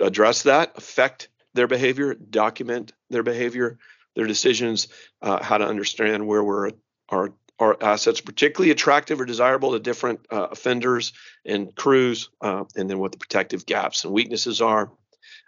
address 0.00 0.42
that, 0.42 0.72
affect 0.76 1.28
their 1.54 1.66
behavior, 1.66 2.14
document 2.14 2.92
their 3.10 3.22
behavior, 3.22 3.78
their 4.14 4.26
decisions, 4.26 4.88
uh, 5.22 5.42
how 5.42 5.58
to 5.58 5.66
understand 5.66 6.26
where 6.26 6.42
we're 6.42 6.70
our 7.08 7.32
our 7.60 7.76
assets 7.80 8.20
particularly 8.20 8.72
attractive 8.72 9.20
or 9.20 9.24
desirable 9.24 9.72
to 9.72 9.78
different 9.78 10.26
uh, 10.32 10.48
offenders 10.50 11.12
and 11.44 11.74
crews, 11.76 12.28
and 12.40 12.68
then 12.74 12.98
what 12.98 13.12
the 13.12 13.18
protective 13.18 13.64
gaps 13.64 14.04
and 14.04 14.12
weaknesses 14.12 14.60
are. 14.60 14.90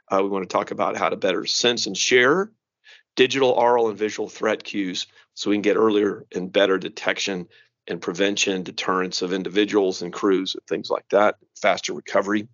Uh, 0.08 0.20
we 0.22 0.28
want 0.28 0.48
to 0.48 0.52
talk 0.52 0.70
about 0.70 0.96
how 0.96 1.08
to 1.08 1.16
better 1.16 1.44
sense 1.46 1.86
and 1.86 1.96
share 1.96 2.52
digital, 3.16 3.50
oral, 3.50 3.88
and 3.88 3.98
visual 3.98 4.28
threat 4.28 4.62
cues 4.62 5.06
so 5.34 5.50
we 5.50 5.56
can 5.56 5.62
get 5.62 5.76
earlier 5.76 6.24
and 6.34 6.52
better 6.52 6.78
detection 6.78 7.48
and 7.88 8.00
prevention, 8.00 8.62
deterrence 8.62 9.22
of 9.22 9.32
individuals 9.32 10.02
and 10.02 10.12
crews, 10.12 10.54
and 10.54 10.62
things 10.68 10.90
like 10.90 11.08
that, 11.10 11.36
faster 11.60 11.92
recovery, 11.92 12.48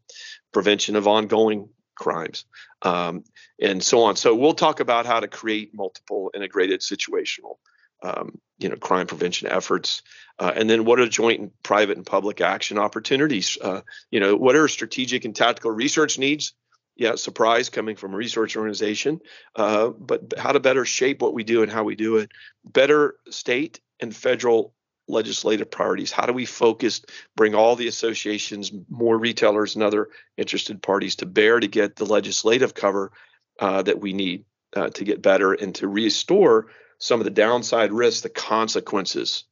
prevention 0.52 0.97
of 0.97 1.06
ongoing 1.06 1.68
crimes, 1.94 2.44
um, 2.82 3.25
and 3.61 3.82
so 3.82 4.04
on. 4.04 4.16
So 4.16 4.35
we'll 4.35 4.54
talk 4.54 4.80
about 4.80 5.06
how 5.06 5.21
to 5.21 5.28
create 5.28 5.75
multiple 5.75 6.30
integrated 6.35 6.80
situational, 6.80 7.56
um, 8.02 8.40
you 8.59 8.68
know, 8.68 8.76
crime 8.76 9.06
prevention 9.06 9.49
efforts, 9.49 10.02
uh, 10.38 10.52
and 10.54 10.68
then 10.68 10.85
what 10.85 11.00
are 11.00 11.09
joint 11.09 11.40
and 11.40 11.50
private 11.62 11.97
and 11.97 12.06
public 12.06 12.40
action 12.40 12.78
opportunities? 12.78 13.59
Uh, 13.61 13.82
you 14.11 14.21
know, 14.21 14.37
what 14.37 14.56
are 14.56 14.68
strategic 14.68 15.25
and 15.25 15.37
tactical 15.37 15.71
research 15.71 16.18
needs 16.18 16.54
yeah, 16.97 17.14
surprise 17.14 17.71
coming 17.71 17.97
from 17.97 18.12
a 18.12 18.16
research 18.16 18.56
organization, 18.56 19.21
uh, 19.56 19.88
but 19.88 20.35
how 20.37 20.52
to 20.52 20.61
better 20.61 20.85
shape 20.85 21.23
what 21.23 21.35
we 21.35 21.44
do 21.44 21.62
and 21.62 21.73
how 21.73 21.85
we 21.85 21.97
do 21.97 22.18
it. 22.18 22.30
Better 22.64 23.16
state 23.30 23.80
and 24.00 24.14
federal 24.14 24.75
legislative 25.12 25.71
priorities. 25.71 26.11
How 26.11 26.26
do 26.26 26.33
we 26.33 26.47
focus, 26.47 27.02
bring 27.37 27.54
all 27.54 27.76
the 27.76 27.88
associations, 27.88 28.73
more 28.88 29.19
retailers, 29.19 29.75
and 29.75 29.85
other 29.85 30.09
interested 30.37 30.83
parties 30.83 31.16
to 31.16 31.26
bear 31.26 31.61
to 31.61 31.69
get 31.69 31.97
the 31.97 32.07
legislative 32.07 32.75
cover 32.75 33.12
uh, 33.61 33.83
that 33.83 34.00
we 34.00 34.12
need 34.12 34.45
uh, 34.75 34.88
to 34.88 35.04
get 35.04 35.23
better 35.23 35.52
and 35.52 35.75
to 35.76 35.87
restore 35.87 36.69
some 36.99 37.21
of 37.21 37.25
the 37.25 37.31
downside 37.31 37.92
risks, 37.92 38.23
the 38.23 38.28
consequences 38.28 39.45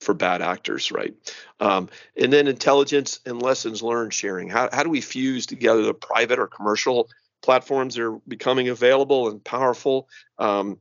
for 0.00 0.14
bad 0.14 0.42
actors, 0.42 0.92
right? 0.92 1.14
Um, 1.60 1.88
and 2.16 2.32
then 2.32 2.46
intelligence 2.46 3.20
and 3.26 3.42
lessons 3.42 3.82
learned 3.82 4.14
sharing. 4.14 4.48
How, 4.48 4.68
how 4.72 4.82
do 4.82 4.90
we 4.90 5.00
fuse 5.00 5.46
together 5.46 5.82
the 5.82 5.94
private 5.94 6.38
or 6.38 6.46
commercial 6.46 7.10
platforms 7.42 7.94
that 7.94 8.04
are 8.04 8.18
becoming 8.26 8.68
available 8.68 9.28
and 9.28 9.42
powerful, 9.42 10.08
um, 10.38 10.78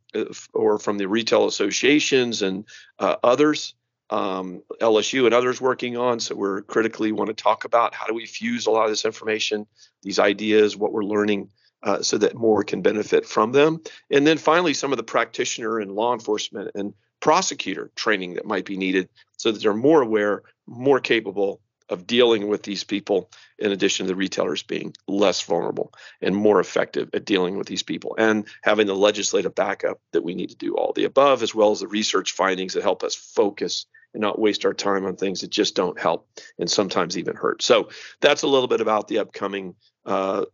or 0.53 0.79
from 0.79 0.97
the 0.97 1.07
retail 1.07 1.47
associations 1.47 2.41
and 2.41 2.65
uh, 2.99 3.15
others, 3.23 3.73
um, 4.09 4.63
LSU 4.81 5.25
and 5.25 5.33
others 5.33 5.59
working 5.59 5.97
on? 5.97 6.19
So 6.19 6.35
we're 6.35 6.61
critically 6.61 7.11
want 7.11 7.29
to 7.29 7.33
talk 7.33 7.65
about 7.65 7.93
how 7.93 8.07
do 8.07 8.13
we 8.13 8.25
fuse 8.25 8.65
a 8.65 8.71
lot 8.71 8.85
of 8.85 8.89
this 8.89 9.05
information, 9.05 9.67
these 10.03 10.19
ideas, 10.19 10.75
what 10.75 10.93
we're 10.93 11.03
learning. 11.03 11.49
Uh, 11.83 12.01
so 12.01 12.17
that 12.17 12.35
more 12.35 12.63
can 12.63 12.81
benefit 12.81 13.23
from 13.23 13.51
them. 13.51 13.79
And 14.09 14.25
then 14.25 14.39
finally, 14.39 14.73
some 14.73 14.91
of 14.91 14.97
the 14.97 15.03
practitioner 15.03 15.77
and 15.77 15.91
law 15.91 16.11
enforcement 16.11 16.71
and 16.73 16.91
prosecutor 17.19 17.91
training 17.95 18.33
that 18.33 18.45
might 18.45 18.65
be 18.65 18.77
needed 18.77 19.09
so 19.37 19.51
that 19.51 19.61
they're 19.61 19.75
more 19.75 20.01
aware, 20.01 20.41
more 20.65 20.99
capable 20.99 21.61
of 21.89 22.07
dealing 22.07 22.47
with 22.47 22.63
these 22.63 22.83
people, 22.83 23.29
in 23.59 23.71
addition 23.71 24.05
to 24.05 24.07
the 24.07 24.15
retailers 24.15 24.63
being 24.63 24.93
less 25.07 25.41
vulnerable 25.41 25.93
and 26.21 26.35
more 26.35 26.59
effective 26.59 27.09
at 27.13 27.25
dealing 27.25 27.57
with 27.57 27.67
these 27.67 27.83
people 27.83 28.15
and 28.17 28.45
having 28.63 28.87
the 28.87 28.95
legislative 28.95 29.55
backup 29.55 29.99
that 30.13 30.23
we 30.23 30.35
need 30.35 30.49
to 30.49 30.55
do 30.55 30.75
all 30.75 30.93
the 30.93 31.05
above, 31.05 31.43
as 31.43 31.55
well 31.55 31.71
as 31.71 31.79
the 31.79 31.87
research 31.87 32.33
findings 32.33 32.73
that 32.73 32.83
help 32.83 33.03
us 33.03 33.15
focus 33.15 33.85
and 34.13 34.21
not 34.21 34.39
waste 34.39 34.65
our 34.65 34.73
time 34.73 35.05
on 35.05 35.15
things 35.15 35.41
that 35.41 35.49
just 35.49 35.75
don't 35.75 35.99
help 35.99 36.27
and 36.59 36.69
sometimes 36.69 37.17
even 37.17 37.35
hurt. 37.35 37.61
So 37.61 37.89
that's 38.21 38.43
a 38.43 38.47
little 38.47 38.67
bit 38.67 38.81
about 38.81 39.07
the 39.07 39.19
upcoming 39.19 39.75
uh, 40.05 40.45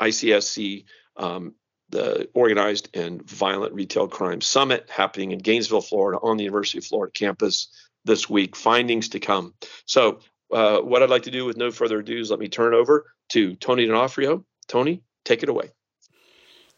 ICSC 0.00 0.84
um, 1.16 1.54
the 1.92 2.28
Organized 2.34 2.88
and 2.94 3.22
Violent 3.22 3.74
Retail 3.74 4.08
Crime 4.08 4.40
Summit 4.40 4.88
happening 4.90 5.30
in 5.30 5.38
Gainesville, 5.38 5.82
Florida, 5.82 6.18
on 6.20 6.38
the 6.38 6.44
University 6.44 6.78
of 6.78 6.86
Florida 6.86 7.12
campus 7.12 7.68
this 8.04 8.28
week. 8.28 8.56
Findings 8.56 9.10
to 9.10 9.20
come. 9.20 9.54
So, 9.84 10.20
uh, 10.52 10.80
what 10.80 11.02
I'd 11.02 11.10
like 11.10 11.24
to 11.24 11.30
do 11.30 11.44
with 11.44 11.56
no 11.56 11.70
further 11.70 12.00
ado 12.00 12.18
is 12.18 12.30
let 12.30 12.38
me 12.38 12.48
turn 12.48 12.74
over 12.74 13.06
to 13.30 13.54
Tony 13.56 13.86
D'Onofrio. 13.86 14.44
Tony, 14.68 15.02
take 15.24 15.42
it 15.42 15.48
away. 15.48 15.70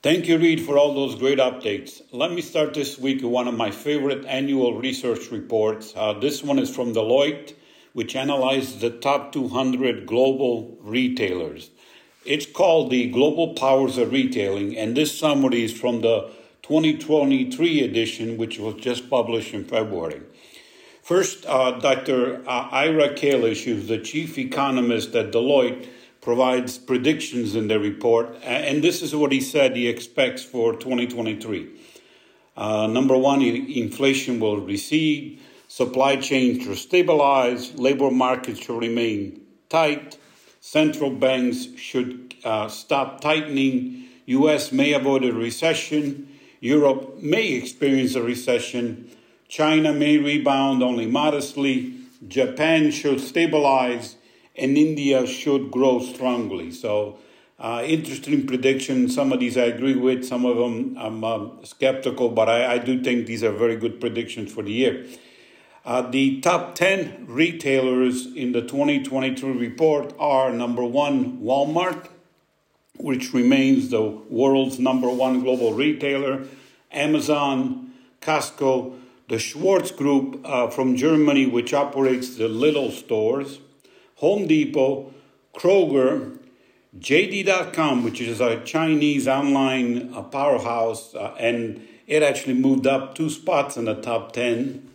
Thank 0.02 0.28
you, 0.28 0.36
Read, 0.36 0.60
for 0.60 0.76
all 0.76 0.92
those 0.92 1.14
great 1.14 1.38
updates. 1.38 2.02
Let 2.12 2.30
me 2.30 2.42
start 2.42 2.74
this 2.74 2.98
week 2.98 3.22
with 3.22 3.32
one 3.32 3.48
of 3.48 3.54
my 3.54 3.70
favorite 3.70 4.26
annual 4.26 4.78
research 4.78 5.30
reports. 5.30 5.94
Uh, 5.96 6.12
this 6.12 6.42
one 6.42 6.58
is 6.58 6.74
from 6.74 6.92
Deloitte, 6.92 7.54
which 7.94 8.14
analyzed 8.14 8.80
the 8.80 8.90
top 8.90 9.32
200 9.32 10.04
global 10.04 10.76
retailers. 10.82 11.70
It's 12.26 12.44
called 12.44 12.90
the 12.90 13.08
Global 13.08 13.54
Powers 13.54 13.96
of 13.96 14.12
Retailing, 14.12 14.76
and 14.76 14.96
this 14.96 15.18
summary 15.18 15.64
is 15.64 15.72
from 15.72 16.02
the 16.02 16.30
2023 16.62 17.82
edition, 17.82 18.36
which 18.36 18.58
was 18.58 18.74
just 18.74 19.08
published 19.08 19.54
in 19.54 19.64
February. 19.64 20.20
First, 21.04 21.44
uh, 21.44 21.72
Dr. 21.80 22.40
Uh, 22.48 22.68
Ira 22.72 23.10
Kalish, 23.10 23.64
who's 23.64 23.88
the 23.88 23.98
chief 23.98 24.38
economist 24.38 25.14
at 25.14 25.32
Deloitte, 25.32 25.86
provides 26.22 26.78
predictions 26.78 27.54
in 27.54 27.68
their 27.68 27.78
report, 27.78 28.34
and 28.42 28.82
this 28.82 29.02
is 29.02 29.14
what 29.14 29.30
he 29.30 29.42
said 29.42 29.76
he 29.76 29.86
expects 29.86 30.42
for 30.42 30.72
2023. 30.72 31.68
Uh, 32.56 32.86
number 32.86 33.18
one, 33.18 33.42
inflation 33.42 34.40
will 34.40 34.56
recede, 34.62 35.40
supply 35.68 36.16
chains 36.16 36.66
will 36.66 36.74
stabilize, 36.74 37.74
labor 37.74 38.10
markets 38.10 38.66
will 38.66 38.78
remain 38.78 39.42
tight, 39.68 40.16
central 40.62 41.10
banks 41.10 41.68
should 41.76 42.34
uh, 42.44 42.66
stop 42.68 43.20
tightening. 43.20 44.06
US 44.24 44.72
may 44.72 44.94
avoid 44.94 45.22
a 45.26 45.34
recession. 45.34 46.28
Europe 46.60 47.18
may 47.18 47.48
experience 47.48 48.14
a 48.14 48.22
recession. 48.22 49.10
China 49.48 49.92
may 49.92 50.18
rebound 50.18 50.82
only 50.82 51.06
modestly. 51.06 51.94
Japan 52.26 52.90
should 52.90 53.20
stabilize. 53.20 54.16
And 54.56 54.78
India 54.78 55.26
should 55.26 55.70
grow 55.72 55.98
strongly. 55.98 56.70
So, 56.70 57.18
uh, 57.58 57.82
interesting 57.86 58.46
prediction. 58.46 59.08
Some 59.08 59.32
of 59.32 59.40
these 59.40 59.56
I 59.56 59.64
agree 59.64 59.96
with, 59.96 60.24
some 60.24 60.44
of 60.44 60.56
them 60.56 60.96
I'm 60.98 61.24
uh, 61.24 61.64
skeptical, 61.64 62.28
but 62.28 62.48
I, 62.48 62.74
I, 62.74 62.78
do 62.78 63.02
think 63.02 63.26
these 63.26 63.44
are 63.44 63.52
very 63.52 63.76
good 63.76 64.00
predictions 64.00 64.52
for 64.52 64.62
the 64.62 64.72
year. 64.72 65.06
Uh, 65.84 66.02
the 66.02 66.40
top 66.40 66.74
10 66.74 67.26
retailers 67.28 68.26
in 68.34 68.52
the 68.52 68.62
2022 68.62 69.52
report 69.52 70.14
are 70.18 70.50
number 70.52 70.82
one, 70.82 71.38
Walmart, 71.40 72.08
which 72.96 73.32
remains 73.32 73.90
the 73.90 74.02
world's 74.02 74.78
number 74.78 75.08
one 75.08 75.40
global 75.40 75.74
retailer, 75.74 76.44
Amazon, 76.90 77.92
Costco, 78.20 78.98
the 79.28 79.38
Schwarz 79.38 79.90
Group 79.90 80.40
uh, 80.44 80.68
from 80.68 80.96
Germany, 80.96 81.46
which 81.46 81.72
operates 81.72 82.36
the 82.36 82.48
Lidl 82.48 82.90
stores, 82.90 83.58
Home 84.16 84.46
Depot, 84.46 85.12
Kroger, 85.54 86.38
JD.com, 86.98 88.04
which 88.04 88.20
is 88.20 88.40
a 88.40 88.60
Chinese 88.64 89.26
online 89.26 90.12
uh, 90.14 90.22
powerhouse, 90.22 91.14
uh, 91.14 91.34
and 91.38 91.86
it 92.06 92.22
actually 92.22 92.54
moved 92.54 92.86
up 92.86 93.14
two 93.14 93.30
spots 93.30 93.76
in 93.76 93.86
the 93.86 93.94
top 93.94 94.32
10. 94.32 94.90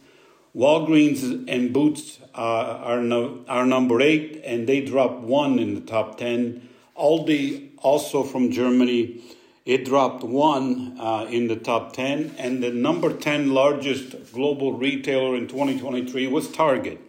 Walgreens 0.56 1.48
and 1.48 1.74
Boots 1.74 2.20
uh, 2.36 2.38
are, 2.38 3.02
no, 3.02 3.44
are 3.48 3.66
number 3.66 4.02
eight, 4.02 4.42
and 4.46 4.68
they 4.68 4.82
dropped 4.82 5.22
one 5.22 5.60
in 5.60 5.76
the 5.76 5.82
top 5.82 6.18
10. 6.18 6.68
Aldi, 6.98 7.70
also 7.78 8.24
from 8.24 8.52
Germany, 8.52 9.22
it 9.66 9.86
dropped 9.86 10.24
one 10.24 10.98
uh, 11.00 11.28
in 11.30 11.48
the 11.48 11.56
top 11.56 11.94
10. 11.94 12.36
And 12.38 12.64
the 12.64 12.72
number 12.72 13.14
10 13.14 13.52
largest 13.54 14.34
global 14.34 14.74
retailer 14.74 15.36
in 15.36 15.48
2023 15.48 16.28
was 16.28 16.52
Target. 16.52 17.00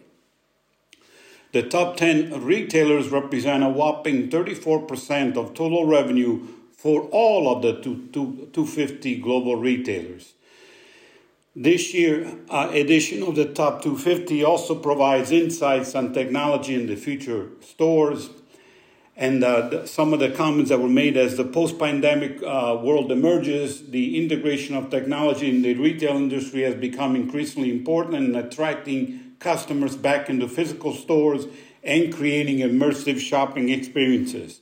The 1.53 1.63
top 1.63 1.97
10 1.97 2.43
retailers 2.43 3.09
represent 3.09 3.63
a 3.63 3.69
whopping 3.69 4.29
34% 4.29 5.35
of 5.35 5.53
total 5.53 5.85
revenue 5.85 6.47
for 6.77 7.01
all 7.11 7.53
of 7.53 7.61
the 7.61 7.73
250 7.73 9.17
global 9.17 9.55
retailers. 9.55 10.33
This 11.55 11.93
year 11.93 12.31
uh, 12.49 12.69
edition 12.71 13.23
of 13.23 13.35
the 13.35 13.45
Top 13.45 13.81
250 13.81 14.41
also 14.45 14.73
provides 14.73 15.31
insights 15.31 15.93
on 15.95 16.13
technology 16.13 16.73
in 16.73 16.87
the 16.87 16.95
future 16.95 17.49
stores. 17.59 18.29
And 19.17 19.43
uh, 19.43 19.85
some 19.85 20.13
of 20.13 20.19
the 20.19 20.31
comments 20.31 20.69
that 20.69 20.79
were 20.79 20.87
made 20.87 21.17
as 21.17 21.35
the 21.35 21.43
post 21.43 21.77
pandemic 21.77 22.41
uh, 22.41 22.79
world 22.81 23.11
emerges, 23.11 23.87
the 23.89 24.21
integration 24.23 24.75
of 24.75 24.89
technology 24.89 25.49
in 25.49 25.61
the 25.61 25.73
retail 25.73 26.15
industry 26.15 26.61
has 26.61 26.75
become 26.75 27.15
increasingly 27.15 27.71
important 27.71 28.15
in 28.15 28.35
attracting 28.35 29.35
customers 29.39 29.95
back 29.95 30.29
into 30.29 30.47
physical 30.47 30.93
stores 30.93 31.45
and 31.83 32.13
creating 32.13 32.59
immersive 32.59 33.19
shopping 33.19 33.69
experiences. 33.69 34.61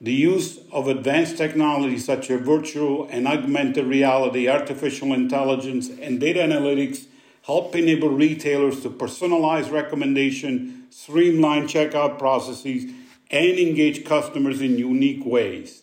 The 0.00 0.12
use 0.12 0.60
of 0.70 0.86
advanced 0.86 1.36
technologies 1.36 2.04
such 2.04 2.30
as 2.30 2.40
virtual 2.40 3.08
and 3.10 3.26
augmented 3.26 3.84
reality, 3.86 4.48
artificial 4.48 5.12
intelligence, 5.12 5.88
and 6.00 6.20
data 6.20 6.40
analytics 6.40 7.06
help 7.42 7.74
enable 7.74 8.10
retailers 8.10 8.80
to 8.82 8.90
personalize 8.90 9.72
recommendation, 9.72 10.86
streamline 10.90 11.64
checkout 11.64 12.18
processes, 12.18 12.92
and 13.30 13.58
engage 13.58 14.04
customers 14.04 14.60
in 14.60 14.78
unique 14.78 15.24
ways. 15.24 15.82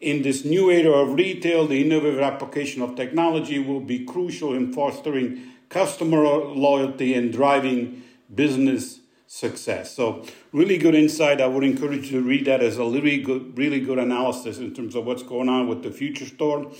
In 0.00 0.22
this 0.22 0.44
new 0.44 0.70
era 0.70 0.92
of 0.92 1.14
retail, 1.14 1.66
the 1.66 1.80
innovative 1.80 2.20
application 2.20 2.80
of 2.80 2.96
technology 2.96 3.58
will 3.58 3.80
be 3.80 4.04
crucial 4.04 4.54
in 4.54 4.72
fostering 4.72 5.42
customer 5.68 6.22
loyalty 6.24 7.14
and 7.14 7.32
driving 7.32 8.02
business 8.34 9.00
success. 9.26 9.94
So 9.94 10.24
really 10.52 10.76
good 10.76 10.94
insight. 10.94 11.40
I 11.40 11.46
would 11.46 11.64
encourage 11.64 12.10
you 12.10 12.20
to 12.20 12.26
read 12.26 12.46
that 12.46 12.62
as 12.62 12.78
a 12.78 12.84
really 12.84 13.22
good, 13.22 13.56
really 13.56 13.80
good 13.80 13.98
analysis 13.98 14.58
in 14.58 14.74
terms 14.74 14.96
of 14.96 15.06
what's 15.06 15.22
going 15.22 15.48
on 15.48 15.68
with 15.68 15.82
the 15.82 15.90
future 15.90 16.26
store. 16.26 16.72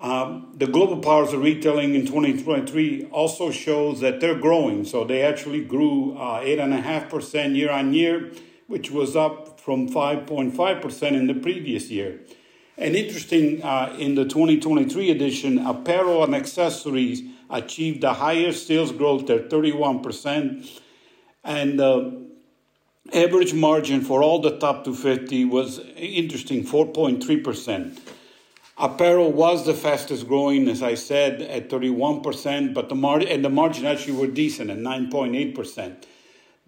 Um, 0.00 0.54
the 0.56 0.66
global 0.66 0.98
powers 0.98 1.32
of 1.32 1.42
retailing 1.42 1.94
in 1.94 2.06
2023 2.06 3.08
also 3.10 3.50
shows 3.50 4.00
that 4.00 4.20
they're 4.20 4.38
growing. 4.38 4.84
So 4.84 5.04
they 5.04 5.22
actually 5.22 5.64
grew 5.64 6.16
uh, 6.16 6.40
8.5% 6.40 7.56
year 7.56 7.70
on 7.70 7.92
year, 7.92 8.30
which 8.68 8.90
was 8.90 9.16
up 9.16 9.58
from 9.58 9.88
5.5% 9.88 11.02
in 11.12 11.26
the 11.26 11.34
previous 11.34 11.90
year. 11.90 12.20
And 12.76 12.94
interesting, 12.94 13.60
uh, 13.64 13.96
in 13.98 14.14
the 14.14 14.24
2023 14.24 15.10
edition, 15.10 15.58
apparel 15.58 16.22
and 16.22 16.34
accessories 16.34 17.22
achieved 17.50 18.02
the 18.02 18.14
highest 18.14 18.68
sales 18.68 18.92
growth 18.92 19.28
at 19.30 19.50
31% 19.50 20.80
and 21.42 21.80
uh, 21.80 22.10
average 23.12 23.54
margin 23.54 24.02
for 24.02 24.22
all 24.22 24.40
the 24.40 24.58
top 24.58 24.84
250 24.84 25.46
was 25.46 25.80
interesting 25.96 26.62
4.3%. 26.64 27.98
Apparel 28.76 29.32
was 29.32 29.66
the 29.66 29.74
fastest 29.74 30.28
growing, 30.28 30.68
as 30.68 30.82
I 30.84 30.94
said, 30.94 31.42
at 31.42 31.68
31%, 31.68 32.74
but 32.74 32.88
the 32.88 32.94
mar- 32.94 33.18
and 33.18 33.44
the 33.44 33.50
margin 33.50 33.86
actually 33.86 34.12
were 34.12 34.28
decent 34.28 34.70
at 34.70 34.78
9.8%. 34.78 36.04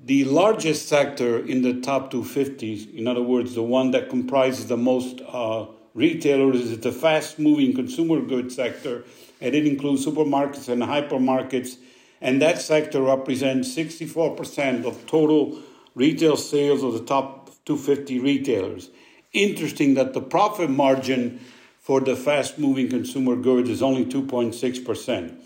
The 0.03 0.25
largest 0.25 0.89
sector 0.89 1.39
in 1.39 1.63
the 1.63 1.81
top 1.81 2.13
250s, 2.13 2.95
in 2.95 3.07
other 3.07 3.23
words, 3.23 3.55
the 3.55 3.63
one 3.63 3.91
that 3.91 4.09
comprises 4.09 4.67
the 4.67 4.77
most 4.77 5.21
uh, 5.29 5.67
retailers, 5.95 6.63
is 6.63 6.79
the 6.79 6.93
fast 6.93 7.39
moving 7.39 7.75
consumer 7.75 8.21
goods 8.21 8.55
sector, 8.55 9.05
and 9.41 9.55
it 9.55 9.67
includes 9.67 10.07
supermarkets 10.07 10.69
and 10.69 10.83
hypermarkets 10.83 11.77
and 12.21 12.43
that 12.43 12.61
sector 12.61 13.03
represents 13.03 13.75
64% 13.75 14.85
of 14.85 15.07
total 15.07 15.59
retail 15.95 16.37
sales 16.37 16.83
of 16.83 16.93
the 16.93 17.05
top 17.05 17.51
250 17.65 18.19
retailers. 18.21 18.91
Interesting 19.33 19.95
that 19.95 20.13
the 20.13 20.21
profit 20.21 20.71
margin 20.71 21.41
for 21.79 22.01
the 22.01 22.17
fast 22.17 22.59
moving 22.59 22.91
consumer 22.91 23.37
goods 23.37 23.71
is 23.71 23.83
only 23.83 24.05
2.6%. 24.05 25.41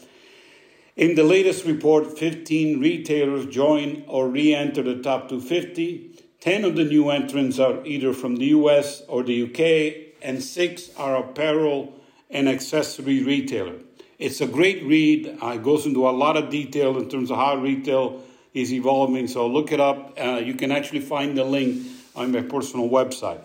In 0.97 1.17
the 1.17 1.25
latest 1.25 1.65
report, 1.65 2.17
15 2.17 2.79
retailers 2.79 3.47
join 3.47 4.05
or 4.07 4.29
re 4.29 4.55
enter 4.55 4.81
the 4.81 5.03
top 5.03 5.29
250. 5.29 6.23
10 6.39 6.65
of 6.65 6.77
the 6.77 6.85
new 6.85 7.11
entrants 7.11 7.59
are 7.59 7.85
either 7.85 8.13
from 8.13 8.37
the 8.37 8.45
US 8.47 9.03
or 9.09 9.25
the 9.25 9.43
UK, 9.43 10.15
and 10.23 10.41
six 10.41 10.91
are 10.97 11.17
apparel 11.17 11.93
and 12.31 12.49
accessory 12.49 13.25
retailers. 13.25 13.83
It's 14.21 14.41
a 14.41 14.47
great 14.47 14.85
read. 14.85 15.37
It 15.43 15.63
goes 15.65 15.85
into 15.85 16.09
a 16.09 16.11
lot 16.11 16.37
of 16.37 16.49
detail 16.49 16.97
in 16.97 17.09
terms 17.09 17.33
of 17.33 17.39
how 17.39 17.57
retail 17.57 18.23
is 18.53 18.73
evolving. 18.73 19.27
So 19.27 19.49
look 19.49 19.73
it 19.73 19.81
up. 19.81 20.17
Uh, 20.17 20.41
you 20.45 20.55
can 20.55 20.71
actually 20.71 21.01
find 21.01 21.37
the 21.37 21.43
link 21.43 21.85
on 22.15 22.31
my 22.31 22.43
personal 22.43 22.89
website. 22.89 23.41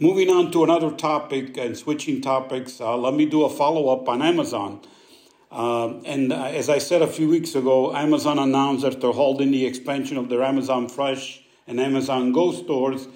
Moving 0.00 0.30
on 0.30 0.50
to 0.50 0.64
another 0.64 0.90
topic 0.90 1.56
and 1.56 1.76
switching 1.76 2.20
topics, 2.20 2.80
uh, 2.80 2.96
let 2.96 3.14
me 3.14 3.24
do 3.24 3.44
a 3.44 3.48
follow 3.48 3.90
up 3.90 4.08
on 4.08 4.20
Amazon. 4.20 4.80
Uh, 5.50 5.98
and 6.00 6.32
uh, 6.32 6.44
as 6.44 6.68
I 6.68 6.78
said 6.78 7.00
a 7.00 7.06
few 7.06 7.28
weeks 7.28 7.54
ago, 7.54 7.94
Amazon 7.94 8.38
announced 8.38 8.82
that 8.82 9.00
they're 9.00 9.12
holding 9.12 9.50
the 9.50 9.66
expansion 9.66 10.16
of 10.16 10.28
their 10.28 10.42
Amazon 10.42 10.88
Fresh 10.88 11.42
and 11.66 11.80
Amazon 11.80 12.32
Go 12.32 12.52
stores. 12.52 13.08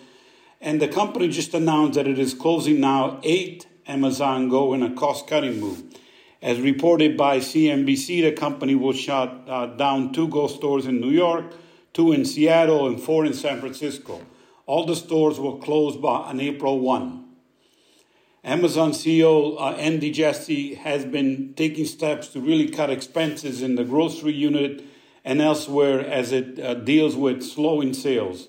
And 0.61 0.81
the 0.81 0.89
company 0.89 1.29
just 1.29 1.53
announced 1.55 1.95
that 1.95 2.07
it 2.07 2.19
is 2.19 2.35
closing 2.35 2.81
now 2.81 3.21
eight 3.23 3.67
Amazon 3.87 4.49
Go 4.49 4.73
in 4.75 4.83
a 4.83 4.95
cost 4.95 5.27
cutting 5.27 5.61
move. 5.61 5.83
As 6.41 6.61
reported 6.61 7.17
by 7.17 7.39
CNBC, 7.39 8.23
the 8.23 8.33
company 8.33 8.75
will 8.75 8.93
shut 8.93 9.45
uh, 9.47 9.67
down 9.67 10.13
two 10.13 10.29
Go 10.29 10.49
stores 10.49 10.87
in 10.87 11.01
New 11.01 11.11
York, 11.11 11.55
two 11.93 12.13
in 12.13 12.25
Seattle, 12.25 12.87
and 12.87 13.01
four 13.01 13.27
in 13.27 13.35
San 13.35 13.61
Francisco. 13.61 14.21
All 14.67 14.87
the 14.87 14.97
stores 14.97 15.39
will 15.39 15.59
close 15.59 15.97
by, 15.97 16.09
on 16.09 16.41
April 16.41 16.81
1. 16.81 17.22
Amazon 18.45 18.91
CEO 18.91 19.57
uh, 19.61 19.77
Andy 19.77 20.11
Jassy 20.11 20.75
has 20.75 21.05
been 21.05 21.55
taking 21.55 21.85
steps 21.85 22.27
to 22.29 22.41
really 22.41 22.69
cut 22.69 22.91
expenses 22.91 23.63
in 23.63 23.77
the 23.77 23.85
grocery 23.85 24.33
unit 24.33 24.83
and 25.25 25.41
elsewhere 25.41 26.01
as 26.01 26.33
it 26.33 26.59
uh, 26.59 26.75
deals 26.75 27.15
with 27.15 27.45
slowing 27.45 27.95
sales. 27.95 28.49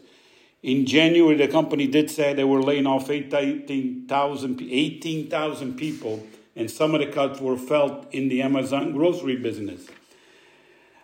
In 0.63 0.87
January, 0.87 1.35
the 1.35 1.47
company 1.47 1.85
did 1.85 2.09
say 2.09 2.33
they 2.33 2.43
were 2.43 2.63
laying 2.63 2.87
off 2.87 3.11
18,000 3.11 4.61
18, 4.61 5.77
people 5.77 6.25
and 6.55 6.71
some 6.71 6.95
of 6.95 7.01
the 7.01 7.07
cuts 7.07 7.39
were 7.39 7.57
felt 7.57 8.11
in 8.11 8.29
the 8.29 8.41
Amazon 8.41 8.93
grocery 8.93 9.35
business. 9.35 9.87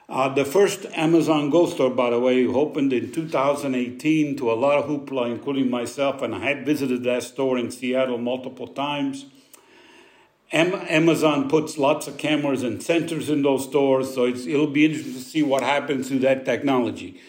Uh, 0.09 0.27
the 0.27 0.43
first 0.43 0.87
Amazon 0.93 1.51
Go 1.51 1.67
store, 1.67 1.91
by 1.91 2.09
the 2.09 2.19
way, 2.19 2.43
opened 2.47 2.91
in 2.93 3.11
2018 3.11 4.37
to 4.37 4.51
a 4.51 4.53
lot 4.53 4.79
of 4.79 4.89
hoopla, 4.89 5.29
including 5.29 5.69
myself, 5.69 6.23
and 6.23 6.33
I 6.33 6.39
had 6.39 6.65
visited 6.65 7.03
that 7.03 7.21
store 7.21 7.59
in 7.59 7.69
Seattle 7.69 8.17
multiple 8.17 8.67
times. 8.67 9.27
Am- 10.51 10.73
Amazon 10.73 11.47
puts 11.47 11.77
lots 11.77 12.07
of 12.07 12.17
cameras 12.17 12.63
and 12.63 12.79
sensors 12.79 13.29
in 13.29 13.43
those 13.43 13.65
stores, 13.65 14.15
so 14.15 14.25
it'll 14.25 14.65
be 14.65 14.85
interesting 14.85 15.13
to 15.13 15.19
see 15.19 15.43
what 15.43 15.61
happens 15.61 16.07
to 16.07 16.17
that 16.19 16.43
technology. 16.43 17.21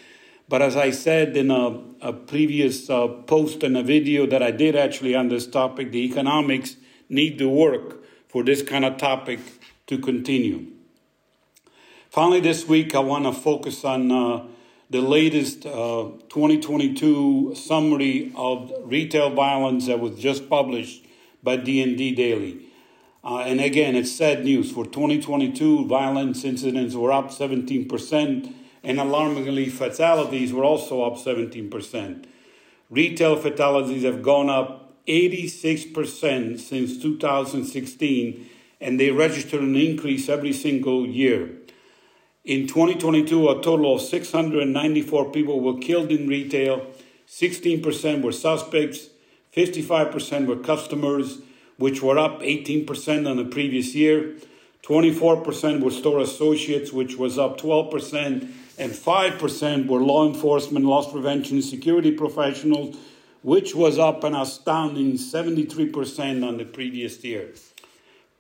But 0.48 0.62
as 0.62 0.74
I 0.74 0.90
said 0.90 1.36
in 1.36 1.50
a, 1.50 1.82
a 2.00 2.14
previous 2.14 2.88
uh, 2.88 3.08
post 3.08 3.62
and 3.62 3.76
a 3.76 3.82
video 3.82 4.24
that 4.24 4.42
I 4.42 4.52
did 4.52 4.74
actually 4.74 5.14
on 5.14 5.28
this 5.28 5.46
topic, 5.46 5.92
the 5.92 6.02
economics 6.06 6.76
need 7.10 7.36
to 7.40 7.48
work 7.50 8.02
for 8.28 8.42
this 8.42 8.62
kind 8.62 8.86
of 8.86 8.96
topic 8.96 9.40
to 9.86 9.98
continue. 9.98 10.79
Finally, 12.10 12.40
this 12.40 12.66
week, 12.66 12.96
I 12.96 12.98
want 12.98 13.24
to 13.24 13.32
focus 13.32 13.84
on 13.84 14.10
uh, 14.10 14.44
the 14.90 15.00
latest 15.00 15.64
uh, 15.64 16.10
2022 16.28 17.54
summary 17.54 18.32
of 18.34 18.72
retail 18.82 19.30
violence 19.30 19.86
that 19.86 20.00
was 20.00 20.18
just 20.18 20.50
published 20.50 21.06
by 21.40 21.54
D&D 21.54 22.16
Daily. 22.16 22.66
Uh, 23.22 23.42
and 23.46 23.60
again, 23.60 23.94
it's 23.94 24.10
sad 24.10 24.44
news. 24.44 24.72
For 24.72 24.84
2022, 24.84 25.86
violence 25.86 26.42
incidents 26.42 26.96
were 26.96 27.12
up 27.12 27.30
17%, 27.30 28.54
and 28.82 28.98
alarmingly, 28.98 29.68
fatalities 29.68 30.52
were 30.52 30.64
also 30.64 31.02
up 31.02 31.14
17%. 31.14 32.24
Retail 32.90 33.36
fatalities 33.36 34.02
have 34.02 34.20
gone 34.20 34.50
up 34.50 34.96
86% 35.06 36.58
since 36.58 37.00
2016, 37.00 38.50
and 38.80 38.98
they 38.98 39.12
register 39.12 39.60
an 39.60 39.76
increase 39.76 40.28
every 40.28 40.52
single 40.52 41.06
year. 41.06 41.59
In 42.44 42.66
2022, 42.66 43.50
a 43.50 43.54
total 43.56 43.96
of 43.96 44.00
694 44.00 45.30
people 45.30 45.60
were 45.60 45.76
killed 45.76 46.10
in 46.10 46.26
retail, 46.26 46.86
16% 47.28 48.22
were 48.22 48.32
suspects, 48.32 49.10
55% 49.54 50.46
were 50.46 50.56
customers, 50.56 51.40
which 51.76 52.02
were 52.02 52.18
up 52.18 52.40
18% 52.40 53.28
on 53.28 53.36
the 53.36 53.44
previous 53.44 53.94
year. 53.94 54.36
24% 54.82 55.80
were 55.80 55.90
store 55.90 56.20
associates, 56.20 56.90
which 56.90 57.18
was 57.18 57.38
up 57.38 57.60
12%, 57.60 58.50
and 58.78 58.92
5% 58.92 59.86
were 59.86 60.00
law 60.00 60.26
enforcement, 60.26 60.86
loss 60.86 61.12
prevention, 61.12 61.58
and 61.58 61.64
security 61.64 62.12
professionals, 62.12 62.96
which 63.42 63.74
was 63.74 63.98
up 63.98 64.24
an 64.24 64.34
astounding 64.34 65.12
73% 65.12 66.46
on 66.46 66.56
the 66.56 66.64
previous 66.64 67.22
year. 67.22 67.52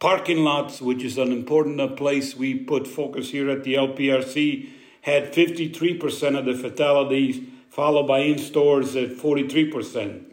Parking 0.00 0.44
lots, 0.44 0.80
which 0.80 1.04
is 1.04 1.18
an 1.18 1.30
important 1.30 1.94
place 1.94 2.34
we 2.34 2.54
put 2.54 2.86
focus 2.86 3.30
here 3.30 3.50
at 3.50 3.64
the 3.64 3.74
LPRC, 3.74 4.70
had 5.02 5.30
53% 5.30 6.38
of 6.38 6.46
the 6.46 6.54
fatalities, 6.54 7.46
followed 7.68 8.06
by 8.06 8.20
in 8.20 8.38
stores 8.38 8.96
at 8.96 9.10
43%. 9.10 10.24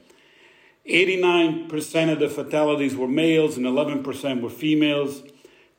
89% 0.90 2.12
of 2.14 2.20
the 2.20 2.30
fatalities 2.30 2.96
were 2.96 3.10
males 3.10 3.58
and 3.58 3.66
11% 3.66 4.40
were 4.42 4.50
females. 4.50 5.22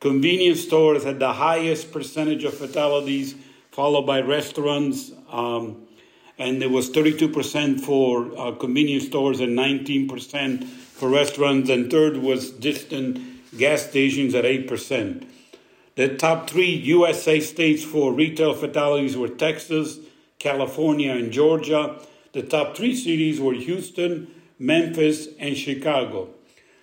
Convenience 0.01 0.61
stores 0.61 1.05
had 1.05 1.19
the 1.19 1.33
highest 1.33 1.91
percentage 1.91 2.45
of 2.45 2.53
fatalities, 2.53 3.37
followed 3.71 4.03
by 4.03 4.21
restaurants. 4.21 5.13
Um, 5.31 5.87
and 6.39 6.61
there 6.61 6.69
was 6.69 6.91
32% 6.91 7.81
for 7.81 8.39
uh, 8.39 8.53
convenience 8.53 9.07
stores 9.07 9.41
and 9.41 9.59
19% 9.59 10.65
for 10.65 11.09
restaurants. 11.09 11.71
And 11.71 11.91
third 11.91 12.19
was 12.19 12.51
distant 12.51 13.38
gas 13.59 13.83
stations 13.83 14.35
at 14.35 14.45
8%. 14.45 15.27
The 15.97 16.17
top 16.17 16.49
three 16.49 16.71
USA 16.71 17.41
states 17.41 17.83
for 17.83 18.13
retail 18.13 18.55
fatalities 18.55 19.17
were 19.17 19.29
Texas, 19.29 19.99
California, 20.39 21.13
and 21.13 21.33
Georgia. 21.33 22.01
The 22.33 22.43
top 22.43 22.77
three 22.77 22.95
cities 22.95 23.41
were 23.41 23.55
Houston, 23.55 24.29
Memphis, 24.61 25.29
and 25.41 25.57
Chicago. 25.57 26.31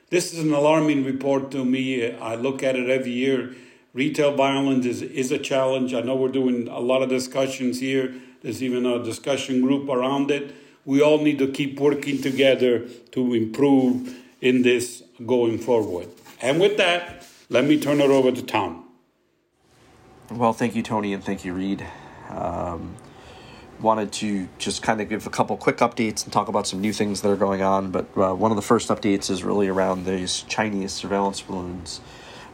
This 0.09 0.33
is 0.33 0.39
an 0.39 0.53
alarming 0.53 1.05
report 1.05 1.49
to 1.51 1.63
me. 1.63 2.11
I 2.11 2.35
look 2.35 2.61
at 2.61 2.75
it 2.75 2.89
every 2.89 3.11
year. 3.11 3.55
Retail 3.93 4.35
violence 4.35 4.85
is, 4.85 5.01
is 5.01 5.31
a 5.31 5.39
challenge. 5.39 5.93
I 5.93 6.01
know 6.01 6.15
we're 6.17 6.27
doing 6.27 6.67
a 6.67 6.79
lot 6.79 7.01
of 7.01 7.07
discussions 7.07 7.79
here. 7.79 8.13
There's 8.41 8.61
even 8.61 8.85
a 8.85 9.01
discussion 9.01 9.61
group 9.61 9.87
around 9.87 10.29
it. 10.29 10.53
We 10.83 11.01
all 11.01 11.19
need 11.19 11.39
to 11.39 11.47
keep 11.47 11.79
working 11.79 12.21
together 12.21 12.87
to 13.11 13.33
improve 13.33 14.13
in 14.41 14.61
this 14.61 15.01
going 15.25 15.57
forward. 15.57 16.09
And 16.41 16.59
with 16.59 16.77
that, 16.77 17.25
let 17.49 17.65
me 17.65 17.79
turn 17.79 18.01
it 18.01 18.09
over 18.09 18.31
to 18.31 18.41
Tom. 18.41 18.89
Well, 20.31 20.53
thank 20.53 20.75
you, 20.75 20.81
Tony, 20.81 21.13
and 21.13 21.23
thank 21.23 21.45
you, 21.45 21.53
Read. 21.53 21.85
Um, 22.29 22.95
wanted 23.79 24.11
to 24.13 24.47
just 24.57 24.81
kind 24.81 25.01
of 25.01 25.09
give 25.09 25.27
a 25.27 25.29
couple 25.29 25.55
quick 25.57 25.77
updates 25.77 26.23
and 26.23 26.33
talk 26.33 26.47
about 26.47 26.65
some 26.65 26.81
new 26.81 26.93
things 26.93 27.21
that 27.21 27.29
are 27.29 27.35
going 27.35 27.61
on. 27.61 27.91
But 27.91 28.05
uh, 28.17 28.33
one 28.33 28.51
of 28.51 28.55
the 28.55 28.63
first 28.63 28.89
updates 28.89 29.29
is 29.29 29.43
really 29.43 29.67
around 29.67 30.05
these 30.05 30.41
Chinese 30.43 30.91
surveillance 30.91 31.41
balloons 31.41 32.01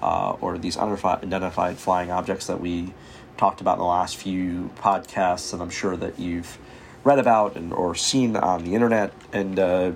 uh, 0.02 0.32
or 0.42 0.58
these 0.58 0.78
unidentified 0.78 1.78
flying 1.78 2.12
objects 2.12 2.48
that 2.48 2.60
we 2.60 2.94
talked 3.38 3.62
about 3.62 3.74
in 3.74 3.80
the 3.80 3.86
last 3.86 4.18
few 4.18 4.70
podcasts, 4.78 5.54
and 5.54 5.62
I'm 5.62 5.70
sure 5.70 5.96
that 5.98 6.20
you've 6.20 6.58
read 7.04 7.20
about 7.20 7.56
and 7.56 7.74
or 7.74 7.96
seen 7.96 8.36
on 8.36 8.64
the 8.64 8.76
internet. 8.76 9.14
And 9.32 9.58
uh, 9.58 9.94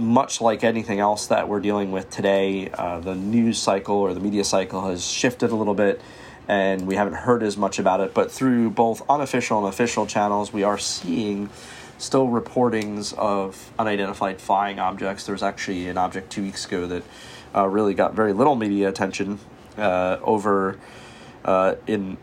much 0.00 0.40
like 0.40 0.64
anything 0.64 0.98
else 0.98 1.26
that 1.26 1.48
we're 1.48 1.60
dealing 1.60 1.92
with 1.92 2.10
today, 2.10 2.70
uh, 2.70 2.98
the 3.00 3.14
news 3.14 3.58
cycle 3.58 3.96
or 3.96 4.14
the 4.14 4.20
media 4.20 4.44
cycle 4.44 4.88
has 4.88 5.06
shifted 5.06 5.50
a 5.50 5.54
little 5.54 5.74
bit 5.74 6.00
and 6.48 6.86
we 6.86 6.96
haven't 6.96 7.14
heard 7.14 7.42
as 7.42 7.56
much 7.56 7.78
about 7.78 8.00
it. 8.00 8.14
But 8.14 8.32
through 8.32 8.70
both 8.70 9.02
unofficial 9.08 9.58
and 9.58 9.68
official 9.68 10.06
channels, 10.06 10.52
we 10.52 10.62
are 10.64 10.78
seeing 10.78 11.50
still 11.98 12.28
reportings 12.28 13.12
of 13.14 13.72
unidentified 13.78 14.40
flying 14.40 14.78
objects. 14.78 15.26
There 15.26 15.34
was 15.34 15.42
actually 15.42 15.86
an 15.88 15.98
object 15.98 16.30
two 16.30 16.42
weeks 16.42 16.64
ago 16.64 16.86
that 16.86 17.02
uh, 17.54 17.68
really 17.68 17.94
got 17.94 18.14
very 18.14 18.32
little 18.32 18.56
media 18.56 18.88
attention 18.88 19.38
uh, 19.76 20.16
over 20.22 20.78
uh, 21.44 21.74
in 21.86 22.16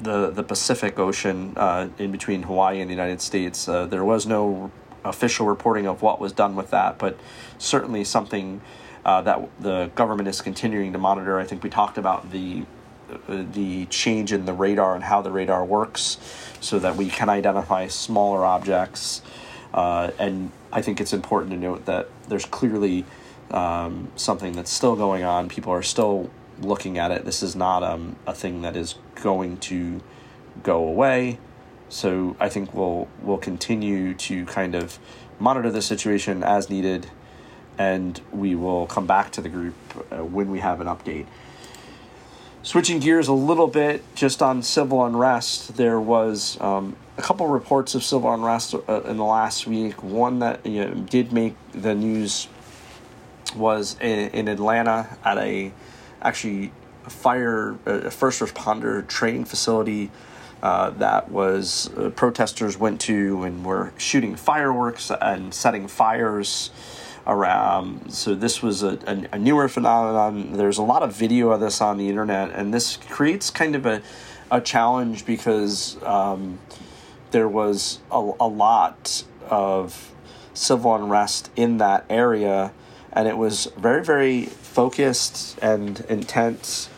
the 0.00 0.30
the 0.30 0.42
Pacific 0.42 0.98
Ocean 0.98 1.52
uh, 1.56 1.88
in 1.98 2.10
between 2.10 2.42
Hawaii 2.42 2.80
and 2.80 2.90
the 2.90 2.94
United 2.94 3.20
States. 3.20 3.68
Uh, 3.68 3.86
there 3.86 4.04
was 4.04 4.26
no 4.26 4.72
official 5.04 5.46
reporting 5.46 5.86
of 5.86 6.02
what 6.02 6.20
was 6.20 6.32
done 6.32 6.56
with 6.56 6.70
that, 6.70 6.98
but 6.98 7.18
certainly 7.58 8.04
something 8.04 8.60
uh, 9.04 9.20
that 9.22 9.48
the 9.60 9.90
government 9.94 10.28
is 10.28 10.40
continuing 10.40 10.92
to 10.92 10.98
monitor. 10.98 11.38
I 11.38 11.44
think 11.44 11.62
we 11.62 11.70
talked 11.70 11.98
about 11.98 12.30
the 12.30 12.64
uh, 13.10 13.44
the 13.52 13.86
change 13.86 14.32
in 14.32 14.46
the 14.46 14.52
radar 14.52 14.94
and 14.94 15.04
how 15.04 15.20
the 15.20 15.30
radar 15.30 15.64
works, 15.64 16.18
so 16.60 16.78
that 16.78 16.96
we 16.96 17.08
can 17.08 17.28
identify 17.28 17.88
smaller 17.88 18.44
objects. 18.44 19.22
Uh, 19.74 20.10
and 20.18 20.50
I 20.72 20.82
think 20.82 21.00
it's 21.00 21.12
important 21.12 21.50
to 21.52 21.58
note 21.58 21.86
that 21.86 22.08
there's 22.28 22.44
clearly 22.44 23.04
um, 23.50 24.10
something 24.16 24.52
that's 24.52 24.70
still 24.70 24.96
going 24.96 25.24
on. 25.24 25.48
People 25.48 25.72
are 25.72 25.82
still 25.82 26.30
looking 26.60 26.98
at 26.98 27.10
it. 27.10 27.24
This 27.24 27.42
is 27.42 27.56
not 27.56 27.82
um, 27.82 28.16
a 28.26 28.34
thing 28.34 28.62
that 28.62 28.76
is 28.76 28.96
going 29.16 29.58
to 29.58 30.00
go 30.62 30.84
away. 30.84 31.38
So 31.92 32.36
I 32.40 32.48
think 32.48 32.72
we'll 32.72 33.06
we'll 33.20 33.36
continue 33.36 34.14
to 34.14 34.46
kind 34.46 34.74
of 34.74 34.98
monitor 35.38 35.70
the 35.70 35.82
situation 35.82 36.42
as 36.42 36.70
needed 36.70 37.10
and 37.76 38.18
we 38.32 38.54
will 38.54 38.86
come 38.86 39.06
back 39.06 39.30
to 39.32 39.42
the 39.42 39.50
group 39.50 39.74
uh, 40.10 40.24
when 40.24 40.50
we 40.50 40.60
have 40.60 40.80
an 40.80 40.86
update. 40.86 41.26
Switching 42.62 42.98
gears 42.98 43.28
a 43.28 43.32
little 43.34 43.66
bit, 43.66 44.02
just 44.14 44.40
on 44.40 44.62
civil 44.62 45.04
unrest, 45.04 45.76
there 45.76 46.00
was 46.00 46.58
um, 46.62 46.96
a 47.18 47.22
couple 47.22 47.46
reports 47.46 47.94
of 47.94 48.02
civil 48.02 48.32
unrest 48.32 48.74
uh, 48.74 49.02
in 49.02 49.18
the 49.18 49.24
last 49.24 49.66
week. 49.66 50.02
One 50.02 50.38
that 50.38 50.64
you 50.64 50.86
know, 50.86 50.94
did 50.94 51.30
make 51.30 51.54
the 51.72 51.94
news 51.94 52.48
was 53.54 53.98
in, 54.00 54.30
in 54.30 54.48
Atlanta 54.48 55.18
at 55.24 55.36
a 55.36 55.72
actually 56.22 56.72
a 57.04 57.10
fire 57.10 57.76
a 57.84 58.10
first 58.10 58.40
responder 58.40 59.06
training 59.06 59.44
facility 59.44 60.10
uh, 60.62 60.90
that 60.90 61.30
was 61.30 61.90
uh, 61.96 62.10
protesters 62.10 62.78
went 62.78 63.00
to 63.00 63.42
and 63.42 63.64
were 63.64 63.92
shooting 63.98 64.36
fireworks 64.36 65.10
and 65.20 65.52
setting 65.52 65.88
fires 65.88 66.70
around. 67.26 68.12
So 68.12 68.34
this 68.34 68.62
was 68.62 68.82
a, 68.82 68.98
a, 69.06 69.28
a, 69.32 69.38
newer 69.38 69.68
phenomenon. 69.68 70.52
There's 70.52 70.78
a 70.78 70.82
lot 70.82 71.02
of 71.02 71.14
video 71.14 71.50
of 71.50 71.60
this 71.60 71.80
on 71.80 71.98
the 71.98 72.08
internet, 72.08 72.50
and 72.50 72.72
this 72.72 72.96
creates 72.96 73.50
kind 73.50 73.74
of 73.74 73.86
a, 73.86 74.02
a 74.50 74.60
challenge 74.60 75.26
because 75.26 76.02
um, 76.04 76.58
there 77.32 77.48
was 77.48 78.00
a, 78.10 78.16
a 78.40 78.48
lot 78.48 79.24
of 79.48 80.12
civil 80.54 80.94
unrest 80.94 81.50
in 81.56 81.78
that 81.78 82.04
area, 82.08 82.72
and 83.12 83.26
it 83.26 83.36
was 83.36 83.66
very, 83.76 84.04
very 84.04 84.44
focused 84.46 85.58
and 85.60 86.00
intense 86.08 86.88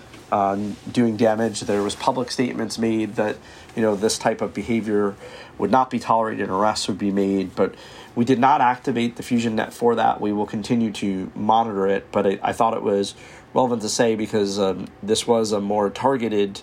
doing 0.91 1.17
damage. 1.17 1.61
There 1.61 1.83
was 1.83 1.95
public 1.95 2.31
statements 2.31 2.79
made 2.79 3.15
that 3.15 3.37
you 3.77 3.83
know 3.83 3.95
this 3.95 4.19
type 4.19 4.41
of 4.41 4.53
behavior 4.53 5.15
would 5.59 5.71
not 5.71 5.91
be 5.91 5.99
tolerated, 5.99 6.49
arrests 6.49 6.89
would 6.89 6.99
be 6.99 7.13
made, 7.13 7.55
but 7.55 7.75
we 8.17 8.25
did 8.25 8.39
not 8.39 8.61
activate 8.61 9.17
the 9.17 9.23
Fusion 9.23 9.57
Net 9.57 9.73
for 9.73 9.95
that. 9.95 10.21
We 10.21 10.33
will 10.33 10.47
continue 10.47 10.91
to 10.93 11.31
monitor 11.35 11.87
it, 11.87 12.11
but 12.11 12.27
I, 12.27 12.39
I 12.43 12.53
thought 12.53 12.75
it 12.75 12.83
was 12.83 13.15
relevant 13.55 13.83
to 13.83 13.89
say 13.89 14.17
because 14.17 14.59
um, 14.59 14.89
this 15.03 15.27
was 15.27 15.53
a 15.53 15.61
more 15.61 15.91
targeted, 15.91 16.61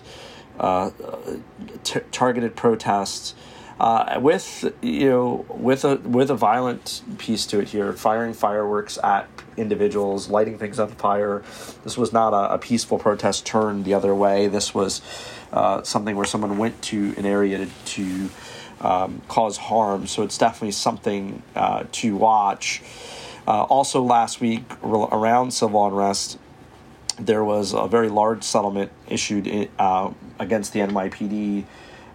uh, 0.60 0.90
t- 1.84 2.00
targeted 2.10 2.54
protest. 2.56 3.34
Uh, 3.82 4.20
with 4.20 4.72
you 4.80 5.10
know 5.10 5.44
with 5.48 5.84
a 5.84 5.96
with 5.96 6.30
a 6.30 6.36
violent 6.36 7.02
piece 7.18 7.44
to 7.44 7.58
it 7.58 7.68
here, 7.70 7.92
firing 7.92 8.32
fireworks 8.32 8.96
at 9.02 9.28
individuals, 9.56 10.28
lighting 10.28 10.56
things 10.56 10.78
on 10.78 10.86
fire. 10.86 11.42
This 11.82 11.98
was 11.98 12.12
not 12.12 12.32
a, 12.32 12.54
a 12.54 12.58
peaceful 12.58 12.96
protest 12.96 13.44
turned 13.44 13.84
the 13.84 13.94
other 13.94 14.14
way. 14.14 14.46
This 14.46 14.72
was 14.72 15.02
uh, 15.52 15.82
something 15.82 16.14
where 16.14 16.24
someone 16.24 16.58
went 16.58 16.80
to 16.82 17.12
an 17.16 17.26
area 17.26 17.58
to, 17.58 17.68
to 17.86 18.30
um, 18.82 19.20
cause 19.26 19.56
harm. 19.56 20.06
So 20.06 20.22
it's 20.22 20.38
definitely 20.38 20.70
something 20.70 21.42
uh, 21.56 21.82
to 21.90 22.14
watch. 22.14 22.84
Uh, 23.48 23.64
also, 23.64 24.00
last 24.00 24.40
week 24.40 24.62
around 24.84 25.50
civil 25.50 25.84
unrest, 25.84 26.38
there 27.18 27.42
was 27.42 27.72
a 27.72 27.88
very 27.88 28.08
large 28.08 28.44
settlement 28.44 28.92
issued 29.08 29.68
uh, 29.80 30.12
against 30.38 30.72
the 30.72 30.78
NYPD 30.78 31.64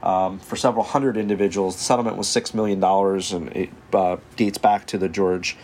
um, 0.04 0.40
for 0.40 0.56
several 0.56 0.84
hundred 0.84 1.18
individuals. 1.18 1.76
The 1.76 1.84
settlement 1.84 2.18
was 2.18 2.28
$6 2.28 2.54
million 2.54 2.84
and 2.84 3.56
it 3.56 3.70
uh, 3.94 4.18
dates 4.36 4.58
back 4.58 4.86
to 4.88 4.98
the 4.98 5.10
George 5.10 5.58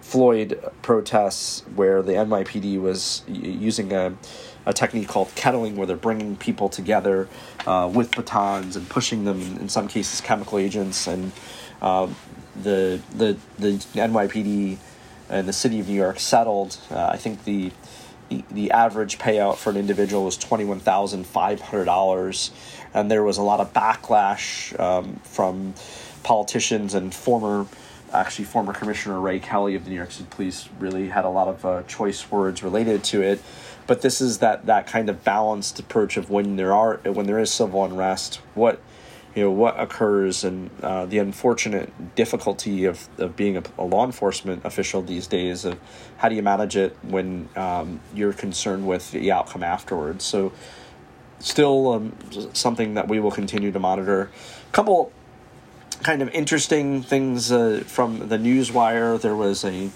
Floyd 0.00 0.60
protests 0.82 1.62
where 1.74 2.02
the 2.02 2.12
NYPD 2.12 2.80
was 2.80 3.22
using 3.28 3.92
a, 3.92 4.16
a 4.66 4.72
technique 4.72 5.08
called 5.08 5.32
kettling, 5.34 5.76
where 5.76 5.86
they're 5.86 5.96
bringing 5.96 6.36
people 6.36 6.68
together 6.68 7.28
uh, 7.66 7.88
with 7.92 8.10
batons 8.16 8.76
and 8.76 8.88
pushing 8.88 9.24
them, 9.24 9.40
in 9.58 9.68
some 9.68 9.86
cases, 9.86 10.20
chemical 10.20 10.58
agents. 10.58 11.06
And 11.06 11.32
uh, 11.80 12.08
the, 12.60 13.00
the, 13.14 13.38
the 13.58 13.72
NYPD 13.94 14.78
and 15.30 15.48
the 15.48 15.52
city 15.52 15.80
of 15.80 15.88
New 15.88 15.94
York 15.94 16.18
settled. 16.18 16.76
Uh, 16.90 17.06
I 17.06 17.16
think 17.16 17.44
the 17.44 17.72
the 18.52 18.70
average 18.70 19.18
payout 19.18 19.56
for 19.56 19.70
an 19.70 19.76
individual 19.76 20.24
was 20.24 20.36
twenty 20.36 20.64
one 20.64 20.78
thousand 20.78 21.26
five 21.26 21.60
hundred 21.60 21.86
dollars, 21.86 22.50
and 22.94 23.10
there 23.10 23.22
was 23.22 23.38
a 23.38 23.42
lot 23.42 23.60
of 23.60 23.72
backlash 23.72 24.78
um, 24.78 25.16
from 25.24 25.74
politicians 26.22 26.94
and 26.94 27.14
former 27.14 27.66
actually 28.12 28.44
former 28.44 28.72
Commissioner 28.72 29.20
Ray 29.20 29.38
Kelly 29.38 29.76
of 29.76 29.84
the 29.84 29.90
New 29.90 29.96
York 29.96 30.10
City 30.10 30.26
Police 30.30 30.68
really 30.78 31.08
had 31.08 31.24
a 31.24 31.28
lot 31.28 31.48
of 31.48 31.64
uh, 31.64 31.82
choice 31.84 32.30
words 32.30 32.62
related 32.62 33.04
to 33.04 33.22
it. 33.22 33.40
But 33.86 34.02
this 34.02 34.20
is 34.20 34.38
that 34.38 34.66
that 34.66 34.86
kind 34.86 35.08
of 35.08 35.24
balanced 35.24 35.78
approach 35.78 36.16
of 36.16 36.30
when 36.30 36.56
there 36.56 36.72
are 36.72 36.96
when 37.04 37.26
there 37.26 37.38
is 37.38 37.52
civil 37.52 37.84
unrest, 37.84 38.36
what 38.54 38.80
you 39.34 39.44
know 39.44 39.50
what 39.50 39.78
occurs 39.78 40.44
and 40.44 40.70
uh, 40.82 41.06
the 41.06 41.18
unfortunate 41.18 42.14
difficulty 42.14 42.84
of, 42.84 43.08
of 43.18 43.36
being 43.36 43.56
a, 43.56 43.62
a, 43.78 43.84
law 43.84 44.04
enforcement 44.04 44.64
official 44.64 45.02
these 45.02 45.26
days 45.26 45.64
of 45.64 45.78
how 46.16 46.28
do 46.28 46.34
you 46.34 46.42
manage 46.42 46.76
it 46.76 46.96
when 47.02 47.48
um, 47.54 48.00
you're 48.12 48.32
concerned 48.32 48.86
with 48.86 49.12
the 49.12 49.30
outcome 49.30 49.62
afterwards 49.62 50.24
so 50.24 50.52
still 51.40 51.92
um, 51.92 52.12
something 52.52 52.94
that 52.94 53.08
we 53.08 53.18
will 53.18 53.30
continue 53.30 53.72
to 53.72 53.78
monitor 53.78 54.30
a 54.68 54.72
couple 54.72 55.12
kind 56.02 56.22
of 56.22 56.28
interesting 56.30 57.02
things 57.02 57.50
uh, 57.52 57.82
from 57.86 58.28
the 58.28 58.38
newswire. 58.38 59.20
There 59.20 59.36
was 59.36 59.64
a 59.64 59.90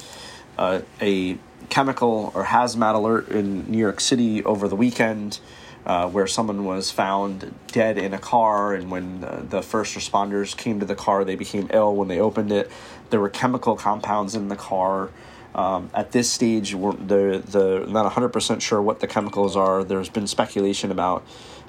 uh, 0.59 0.83
a 1.01 1.39
chemical 1.69 2.33
or 2.35 2.45
hazmat 2.45 2.95
alert 2.95 3.29
in 3.29 3.71
New 3.71 3.79
York 3.79 4.01
City 4.01 4.45
over 4.45 4.69
the 4.69 4.77
weekend. 4.77 5.41
Uh, 5.87 6.09
where 6.09 6.27
someone 6.27 6.65
was 6.65 6.91
found 6.91 7.53
dead 7.67 7.99
in 7.99 8.15
a 8.15 8.19
car, 8.19 8.73
and 8.73 8.91
when 8.91 9.21
the, 9.21 9.45
the, 9.51 9.61
first 9.61 9.95
responders 9.95 10.57
came 10.57 10.81
to 10.81 10.87
the 10.87 10.95
car, 10.95 11.27
they 11.27 11.35
became 11.35 11.69
ill 11.75 11.95
when 11.95 12.09
they 12.09 12.19
opened 12.19 12.51
it. 12.51 12.71
There 13.11 13.21
were 13.21 13.29
chemical 13.29 13.77
compounds 13.77 14.35
in 14.35 14.49
the 14.49 14.57
car. 14.57 15.11
Um, 15.55 15.91
at 15.95 16.11
this 16.11 16.31
stage, 16.31 16.75
we're 16.75 16.93
the 16.93 17.43
the 17.45 17.87
not 17.89 18.11
hundred 18.13 18.31
percent 18.31 18.63
sure 18.63 18.83
what 18.83 19.01
the 19.01 19.07
chemicals 19.07 19.57
are. 19.57 19.85
There's 19.85 20.09
been 20.09 20.27
speculation 20.27 20.91
about 20.91 21.25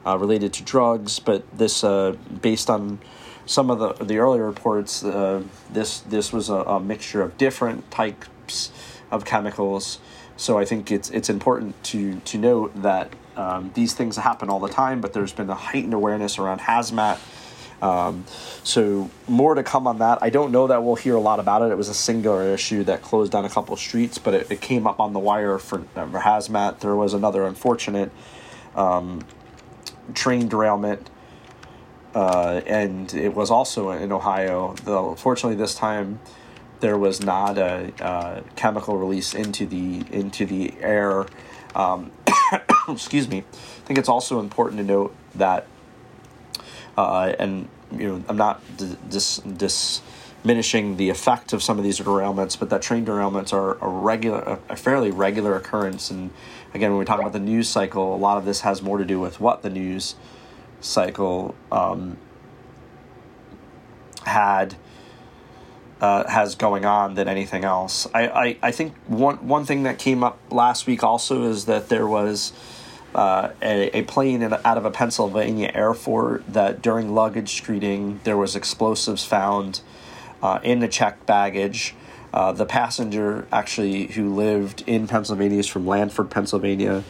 uh, 0.06 0.18
related 0.18 0.54
to 0.54 0.64
drugs, 0.64 1.20
but 1.20 1.44
this 1.56 1.84
uh, 1.84 2.16
based 2.42 2.70
on 2.70 3.00
some 3.46 3.70
of 3.70 3.80
the 3.80 4.06
the 4.06 4.18
earlier 4.18 4.46
reports, 4.46 5.04
uh, 5.04 5.44
this 5.72 6.00
this 6.00 6.34
was 6.34 6.50
a, 6.50 6.56
a, 6.56 6.80
mixture 6.80 7.22
of 7.22 7.38
different 7.38 7.90
types 7.92 8.72
of 9.12 9.24
chemicals. 9.24 10.00
So 10.38 10.58
I 10.58 10.66
think 10.66 10.92
it's 10.92 11.10
it's 11.12 11.30
important 11.30 11.82
to 11.86 12.20
to 12.22 12.38
note 12.38 12.82
that 12.82 13.14
um, 13.36 13.72
these 13.74 13.94
things 13.94 14.18
happen 14.18 14.50
all 14.50 14.60
the 14.60 14.70
time, 14.70 15.00
but 15.00 15.14
there's 15.14 15.34
been 15.34 15.50
a 15.50 15.56
heightened 15.56 15.94
awareness 15.94 16.40
around 16.40 16.62
hazmat. 16.62 17.20
Um, 17.82 18.26
so 18.64 19.10
more 19.28 19.56
to 19.56 19.64
come 19.64 19.86
on 19.86 20.00
that. 20.00 20.20
I 20.22 20.30
don't 20.30 20.52
know 20.52 20.68
that 20.68 20.84
we'll 20.84 20.96
hear 20.96 21.16
a 21.16 21.20
lot 21.20 21.40
about 21.40 21.62
it. 21.62 21.72
It 21.72 21.78
was 21.78 21.90
a 21.90 21.94
singular 21.94 22.44
issue 22.54 22.84
that 22.86 23.02
closed 23.02 23.32
down 23.32 23.46
a 23.46 23.50
couple 23.50 23.76
streets, 23.76 24.18
but 24.18 24.34
it, 24.34 24.52
it 24.52 24.62
came 24.62 24.88
up 24.88 25.00
on 25.00 25.14
the 25.14 25.20
wire 25.20 25.58
for, 25.58 25.82
uh, 25.96 26.08
for 26.08 26.20
hazmat. 26.20 26.80
There 26.80 26.96
was 26.96 27.14
another 27.14 27.46
unfortunate 27.46 28.12
um, 28.76 29.26
train 30.14 30.48
derailment 30.48 31.10
uh, 32.16 32.62
and 32.66 33.14
it 33.14 33.36
was 33.36 33.52
also 33.52 33.92
in 33.92 34.12
Ohio. 34.12 34.74
Fortunately, 35.18 35.58
this 35.58 35.76
time 35.76 36.22
there 36.80 36.98
was 36.98 37.22
not 37.22 37.58
a 37.58 37.92
uh, 38.02 38.42
chemical 38.56 38.98
release 38.98 39.34
into 39.34 39.66
the 39.66 40.06
into 40.12 40.46
the 40.46 40.74
air. 40.80 41.26
Um, 41.76 42.12
excuse 42.88 43.28
me. 43.28 43.40
I 43.40 43.86
think 43.86 44.00
it's 44.00 44.08
also 44.08 44.40
important 44.40 44.80
to 44.80 44.86
note 44.86 45.14
that, 45.36 45.68
uh, 46.98 47.34
and 47.40 47.68
you 47.92 48.08
know, 48.08 48.24
I'm 48.28 48.38
not 48.38 48.62
dis, 49.10 49.38
dis 49.40 50.02
diminishing 50.46 50.98
the 50.98 51.10
effect 51.10 51.54
of 51.54 51.64
some 51.64 51.80
of 51.80 51.84
these 51.84 52.00
derailments, 52.00 52.58
but 52.58 52.70
that 52.70 52.80
train 52.80 53.04
derailments 53.04 53.52
are 53.52 53.80
a 53.84 53.88
regular, 53.88 54.60
a 54.70 54.76
fairly 54.76 55.10
regular 55.10 55.56
occurrence. 55.56 56.12
And 56.12 56.30
again, 56.76 56.92
when 56.92 57.00
we 57.00 57.06
talk 57.06 57.20
about 57.20 57.34
the 57.34 57.40
news 57.40 57.68
cycle, 57.68 58.14
a 58.14 58.18
lot 58.18 58.38
of 58.38 58.46
this 58.46 58.62
has 58.62 58.80
more 58.80 59.00
to 59.00 59.06
do 59.06 59.20
with 59.20 59.40
what 59.40 59.64
the 59.64 59.72
news 59.72 60.14
cycle 60.82 61.56
um, 61.72 62.18
had 64.24 64.76
uh, 66.00 66.30
has 66.30 66.54
going 66.54 66.86
on 66.86 67.16
than 67.16 67.28
anything 67.28 67.64
else. 67.64 68.08
I, 68.14 68.28
I, 68.28 68.58
I 68.62 68.72
think 68.72 68.94
one 69.08 69.48
one 69.48 69.66
thing 69.66 69.82
that 69.84 69.98
came 69.98 70.24
up 70.24 70.38
last 70.52 70.86
week 70.86 71.04
also 71.04 71.50
is 71.50 71.66
that 71.66 71.90
there 71.90 72.06
was 72.06 72.54
uh, 73.16 73.52
a, 73.62 74.00
a 74.00 74.04
plane 74.04 74.42
in, 74.42 74.54
out 74.54 74.78
of 74.78 74.86
a 74.86 74.92
Pennsylvania 74.92 75.72
airport 75.74 76.46
that 76.52 76.82
during 76.82 77.16
luggage 77.16 77.56
screening 77.56 78.20
there 78.26 78.38
was 78.38 78.56
explosives 78.56 79.26
found 79.26 79.82
uh, 80.44 80.60
in 80.64 80.80
the 80.80 80.88
checked 80.88 81.26
baggage. 81.26 81.96
Uh, 82.34 82.52
the 82.52 82.66
passenger 82.66 83.48
actually 83.52 84.08
who 84.08 84.36
lived 84.36 84.84
in 84.86 85.08
Pennsylvania 85.08 85.60
is 85.60 85.68
from 85.68 85.88
Lansford, 85.88 86.30
Pennsylvania, 86.30 87.04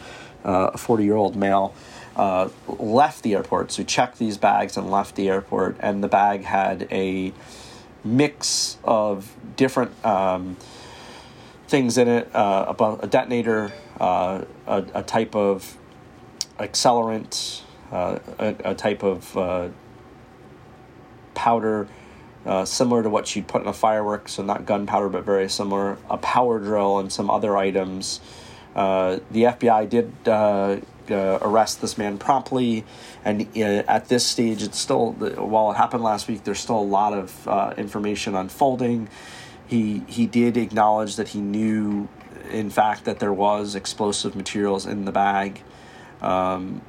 uh, 0.44 0.70
a 0.74 0.78
40 0.78 1.04
year 1.04 1.16
old 1.16 1.34
male 1.34 1.74
uh, 2.16 2.48
left 2.66 3.22
the 3.22 3.34
airport. 3.34 3.72
So 3.72 3.82
checked 3.82 4.18
these 4.18 4.38
bags 4.38 4.76
and 4.76 4.90
left 4.90 5.16
the 5.16 5.28
airport, 5.28 5.76
and 5.80 6.02
the 6.02 6.08
bag 6.08 6.44
had 6.44 6.88
a 6.90 7.32
mix 8.04 8.78
of 8.84 9.34
different 9.56 9.92
um, 10.04 10.56
things 11.68 11.98
in 11.98 12.08
it 12.08 12.34
uh, 12.34 12.72
a 13.02 13.06
detonator, 13.06 13.72
uh, 14.00 14.44
a, 14.66 14.84
a, 14.94 15.02
type 15.02 15.34
of 15.34 15.76
accelerant, 16.58 17.62
uh, 17.92 18.18
a, 18.38 18.54
a, 18.64 18.74
type 18.74 19.02
of 19.02 19.36
uh, 19.36 19.68
powder. 21.34 21.88
Uh, 22.44 22.64
similar 22.64 23.02
to 23.02 23.10
what 23.10 23.34
you'd 23.34 23.48
put 23.48 23.62
in 23.62 23.66
a 23.66 23.72
firework, 23.72 24.28
so 24.28 24.42
not 24.42 24.64
gunpowder, 24.66 25.08
but 25.08 25.24
very 25.24 25.48
similar. 25.48 25.98
A 26.08 26.16
power 26.16 26.60
drill 26.60 26.98
and 26.98 27.12
some 27.12 27.28
other 27.28 27.56
items. 27.56 28.20
Uh, 28.74 29.18
the 29.32 29.44
FBI 29.44 29.88
did 29.88 30.12
uh, 30.28 30.78
arrest 31.10 31.80
this 31.80 31.98
man 31.98 32.18
promptly. 32.18 32.84
And 33.24 33.48
at 33.56 34.08
this 34.08 34.24
stage, 34.24 34.62
it's 34.62 34.78
still, 34.78 35.12
while 35.12 35.72
it 35.72 35.74
happened 35.74 36.04
last 36.04 36.28
week, 36.28 36.44
there's 36.44 36.60
still 36.60 36.78
a 36.78 36.80
lot 36.80 37.12
of 37.12 37.76
information 37.76 38.36
unfolding. 38.36 39.08
He, 39.66 40.02
he 40.06 40.26
did 40.26 40.56
acknowledge 40.56 41.16
that 41.16 41.28
he 41.28 41.40
knew, 41.40 42.08
in 42.50 42.70
fact, 42.70 43.04
that 43.06 43.18
there 43.18 43.32
was 43.32 43.74
explosive 43.74 44.36
materials 44.36 44.86
in 44.86 45.04
the 45.04 45.12
bag. 45.12 45.62
Um, 46.26 46.82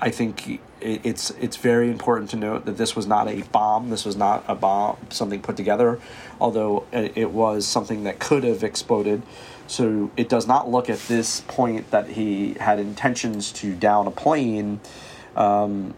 I 0.00 0.10
think 0.10 0.60
it's 0.82 1.30
it's 1.30 1.56
very 1.56 1.90
important 1.90 2.28
to 2.30 2.36
note 2.36 2.66
that 2.66 2.76
this 2.76 2.94
was 2.94 3.06
not 3.06 3.26
a 3.26 3.40
bomb. 3.44 3.88
This 3.88 4.04
was 4.04 4.16
not 4.16 4.44
a 4.46 4.54
bomb, 4.54 4.98
something 5.08 5.40
put 5.40 5.56
together, 5.56 5.98
although 6.38 6.84
it 6.92 7.30
was 7.30 7.66
something 7.66 8.04
that 8.04 8.18
could 8.18 8.44
have 8.44 8.62
exploded. 8.62 9.22
So 9.66 10.10
it 10.18 10.28
does 10.28 10.46
not 10.46 10.70
look 10.70 10.90
at 10.90 10.98
this 11.08 11.40
point 11.40 11.90
that 11.90 12.10
he 12.10 12.54
had 12.60 12.78
intentions 12.78 13.50
to 13.52 13.74
down 13.74 14.06
a 14.06 14.10
plane. 14.10 14.80
Um, 15.34 15.94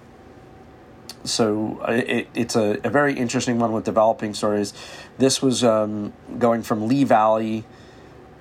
so 1.25 1.83
it, 1.89 2.29
it's 2.35 2.55
a, 2.55 2.79
a 2.85 2.91
very 2.91 3.15
interesting 3.15 3.59
one 3.59 3.73
with 3.73 3.85
developing 3.85 4.35
stories. 4.35 4.73
This 5.19 5.43
was 5.43 5.65
um, 5.65 6.13
going 6.39 6.63
from 6.63 6.87
Lehigh 6.87 7.09
Valley 7.09 7.65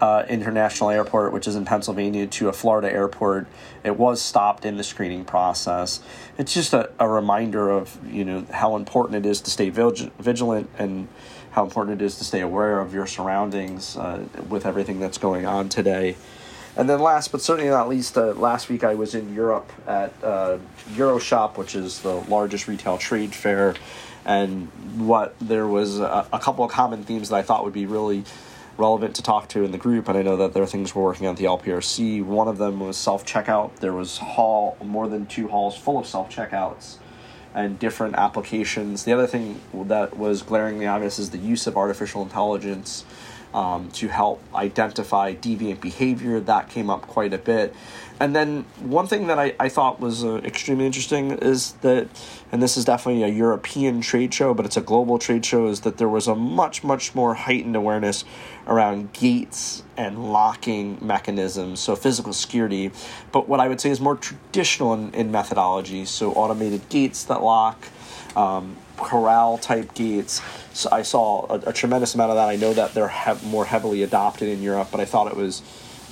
uh, 0.05 0.25
International 0.29 0.91
Airport, 0.91 1.33
which 1.33 1.47
is 1.47 1.55
in 1.55 1.65
Pennsylvania, 1.65 2.27
to 2.27 2.47
a 2.47 2.53
Florida 2.53 2.91
airport. 2.91 3.47
It 3.83 3.97
was 3.97 4.21
stopped 4.21 4.63
in 4.63 4.77
the 4.77 4.83
screening 4.83 5.25
process. 5.25 5.99
It's 6.37 6.53
just 6.53 6.73
a, 6.73 6.91
a 6.99 7.09
reminder 7.09 7.71
of 7.71 7.97
you 8.07 8.23
know 8.23 8.45
how 8.51 8.75
important 8.75 9.25
it 9.25 9.27
is 9.27 9.41
to 9.41 9.49
stay 9.49 9.69
vigilant 9.71 10.69
and 10.77 11.07
how 11.51 11.63
important 11.63 11.99
it 12.01 12.05
is 12.05 12.17
to 12.19 12.23
stay 12.23 12.41
aware 12.41 12.79
of 12.79 12.93
your 12.93 13.07
surroundings 13.07 13.97
uh, 13.97 14.23
with 14.47 14.65
everything 14.65 14.99
that's 14.99 15.17
going 15.17 15.45
on 15.47 15.69
today. 15.69 16.15
And 16.77 16.87
then 16.89 16.99
last 16.99 17.31
but 17.31 17.41
certainly 17.41 17.69
not 17.69 17.89
least, 17.89 18.17
uh, 18.17 18.33
last 18.33 18.69
week 18.69 18.83
I 18.83 18.93
was 18.93 19.15
in 19.15 19.33
Europe 19.33 19.71
at 19.87 20.11
uh, 20.21 20.59
Euroshop, 20.91 21.57
which 21.57 21.73
is 21.73 22.01
the 22.01 22.15
largest 22.15 22.67
retail 22.67 22.97
trade 22.97 23.33
fair. 23.33 23.75
And 24.25 24.67
what 24.97 25.35
there 25.39 25.67
was 25.67 25.99
a, 25.99 26.27
a, 26.33 26.39
couple 26.39 26.65
of 26.65 26.71
common 26.71 27.03
themes 27.03 27.29
that 27.29 27.35
I 27.35 27.43
thought 27.43 27.63
would 27.63 27.73
be 27.73 27.85
really 27.85 28.23
relevant 28.77 29.15
to 29.15 29.21
talk 29.21 29.47
to 29.49 29.63
in 29.63 29.71
the 29.71 29.77
group. 29.77 30.07
And 30.07 30.17
I 30.17 30.21
know 30.21 30.37
that 30.37 30.53
there 30.53 30.63
are 30.63 30.67
things 30.67 30.93
we're 30.93 31.03
working 31.03 31.27
on 31.27 31.33
at 31.33 31.37
the 31.37 31.45
LPRC. 31.45 32.23
One 32.23 32.47
of 32.47 32.57
them 32.57 32.79
was 32.79 32.97
self 32.97 33.25
checkout. 33.25 33.77
There 33.77 33.93
was 33.93 34.17
hall 34.17 34.77
more 34.83 35.07
than 35.07 35.25
two 35.25 35.47
halls 35.47 35.77
full 35.77 35.97
of 35.97 36.07
self 36.07 36.29
checkouts 36.29 36.97
and 37.53 37.79
different 37.79 38.15
applications. 38.15 39.05
The 39.05 39.13
other 39.13 39.27
thing 39.27 39.61
that 39.73 40.17
was 40.17 40.43
glaringly 40.43 40.87
obvious 40.87 41.19
is 41.19 41.29
the 41.29 41.37
use 41.37 41.67
of 41.67 41.77
artificial 41.77 42.21
intelligence 42.21 43.05
um, 43.55 43.89
to 43.91 44.09
help 44.09 44.41
identify 44.53 45.33
deviant 45.33 45.79
behavior. 45.79 46.39
That 46.41 46.69
came 46.69 46.89
up 46.89 47.03
quite 47.03 47.33
a 47.33 47.37
bit. 47.37 47.73
And 48.19 48.35
then 48.35 48.65
one 48.79 49.07
thing 49.07 49.27
that 49.27 49.39
I, 49.39 49.55
I 49.59 49.69
thought 49.69 49.99
was 49.99 50.23
uh, 50.23 50.35
extremely 50.37 50.85
interesting 50.85 51.31
is 51.31 51.73
that, 51.81 52.07
and 52.51 52.61
this 52.61 52.77
is 52.77 52.85
definitely 52.85 53.23
a 53.23 53.27
European 53.27 53.99
trade 54.01 54.33
show, 54.33 54.53
but 54.53 54.65
it's 54.65 54.77
a 54.77 54.81
global 54.81 55.19
trade 55.19 55.45
show, 55.45 55.67
is 55.67 55.81
that 55.81 55.97
there 55.97 56.07
was 56.07 56.27
a 56.27 56.35
much, 56.35 56.83
much 56.83 57.13
more 57.13 57.33
heightened 57.33 57.75
awareness 57.75 58.23
around 58.67 59.11
gates 59.11 59.83
and 59.97 60.31
locking 60.31 60.97
mechanisms, 61.01 61.79
so 61.79 61.95
physical 61.95 62.33
security, 62.33 62.91
but 63.31 63.49
what 63.49 63.59
I 63.59 63.67
would 63.67 63.81
say 63.81 63.89
is 63.89 63.99
more 63.99 64.15
traditional 64.15 64.93
in, 64.93 65.13
in 65.13 65.31
methodology, 65.31 66.05
so 66.05 66.31
automated 66.33 66.87
gates 66.89 67.23
that 67.25 67.41
lock. 67.41 67.89
Um, 68.35 68.77
corral 68.97 69.57
type 69.57 69.93
gates. 69.93 70.41
So 70.73 70.89
I 70.91 71.01
saw 71.03 71.45
a, 71.47 71.69
a, 71.69 71.73
tremendous 71.73 72.15
amount 72.15 72.31
of 72.31 72.37
that. 72.37 72.49
I 72.49 72.55
know 72.55 72.73
that 72.73 72.93
they're 72.93 73.09
he- 73.09 73.47
more 73.47 73.65
heavily 73.65 74.03
adopted 74.03 74.49
in 74.49 74.61
Europe, 74.61 74.89
but 74.91 74.99
I 74.99 75.05
thought 75.05 75.27
it 75.27 75.35
was 75.35 75.61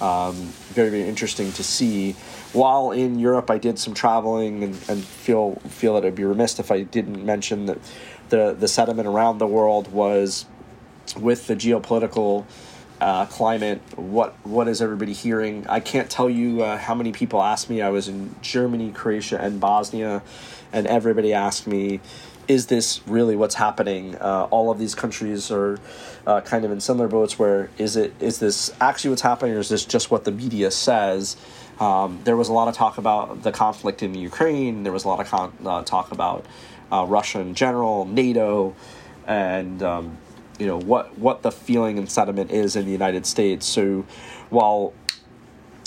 um, 0.01 0.35
very 0.73 0.89
very 0.89 1.07
interesting 1.07 1.51
to 1.53 1.63
see. 1.63 2.13
While 2.51 2.91
in 2.91 3.19
Europe, 3.19 3.49
I 3.49 3.57
did 3.57 3.79
some 3.79 3.93
traveling 3.93 4.63
and, 4.63 4.79
and 4.87 5.03
feel 5.03 5.55
feel 5.67 5.95
that 5.95 6.05
I'd 6.05 6.15
be 6.15 6.25
remiss 6.25 6.59
if 6.59 6.71
I 6.71 6.83
didn't 6.83 7.25
mention 7.25 7.65
that 7.67 7.79
the 8.29 8.55
the 8.57 8.67
sentiment 8.67 9.07
around 9.07 9.37
the 9.37 9.47
world 9.47 9.91
was 9.91 10.45
with 11.17 11.47
the 11.47 11.55
geopolitical 11.55 12.45
uh, 13.01 13.25
climate. 13.25 13.81
What 13.95 14.33
what 14.45 14.67
is 14.67 14.81
everybody 14.81 15.13
hearing? 15.13 15.65
I 15.67 15.79
can't 15.79 16.09
tell 16.09 16.29
you 16.29 16.63
uh, 16.63 16.77
how 16.77 16.95
many 16.95 17.11
people 17.11 17.41
asked 17.41 17.69
me. 17.69 17.81
I 17.81 17.89
was 17.89 18.07
in 18.07 18.35
Germany, 18.41 18.91
Croatia, 18.91 19.39
and 19.39 19.59
Bosnia, 19.59 20.21
and 20.73 20.87
everybody 20.87 21.33
asked 21.33 21.67
me 21.67 22.01
is 22.47 22.67
this 22.67 23.01
really 23.07 23.35
what's 23.35 23.55
happening? 23.55 24.15
Uh, 24.15 24.47
all 24.51 24.69
of 24.69 24.79
these 24.79 24.95
countries 24.95 25.49
are 25.51 25.79
uh, 26.27 26.41
kind 26.41 26.65
of 26.65 26.71
in 26.71 26.79
similar 26.79 27.07
boats. 27.07 27.39
Where 27.39 27.69
is 27.77 27.95
it? 27.95 28.13
Is 28.19 28.39
this 28.39 28.73
actually 28.81 29.11
what's 29.11 29.21
happening, 29.21 29.55
or 29.55 29.59
is 29.59 29.69
this 29.69 29.85
just 29.85 30.11
what 30.11 30.25
the 30.25 30.31
media 30.31 30.71
says? 30.71 31.37
Um, 31.79 32.19
there 32.23 32.35
was 32.35 32.49
a 32.49 32.53
lot 32.53 32.67
of 32.67 32.75
talk 32.75 32.97
about 32.97 33.43
the 33.43 33.51
conflict 33.51 34.03
in 34.03 34.13
Ukraine. 34.13 34.83
There 34.83 34.93
was 34.93 35.05
a 35.05 35.07
lot 35.07 35.19
of 35.19 35.27
con- 35.27 35.57
uh, 35.65 35.83
talk 35.83 36.11
about 36.11 36.45
uh, 36.91 37.05
Russia 37.07 37.39
in 37.39 37.55
general, 37.55 38.05
NATO, 38.05 38.75
and 39.25 39.81
um, 39.81 40.17
you 40.59 40.67
know 40.67 40.79
what 40.79 41.17
what 41.17 41.41
the 41.43 41.51
feeling 41.51 41.97
and 41.97 42.11
sentiment 42.11 42.51
is 42.51 42.75
in 42.75 42.85
the 42.85 42.91
United 42.91 43.25
States. 43.25 43.65
So 43.65 44.05
while 44.49 44.93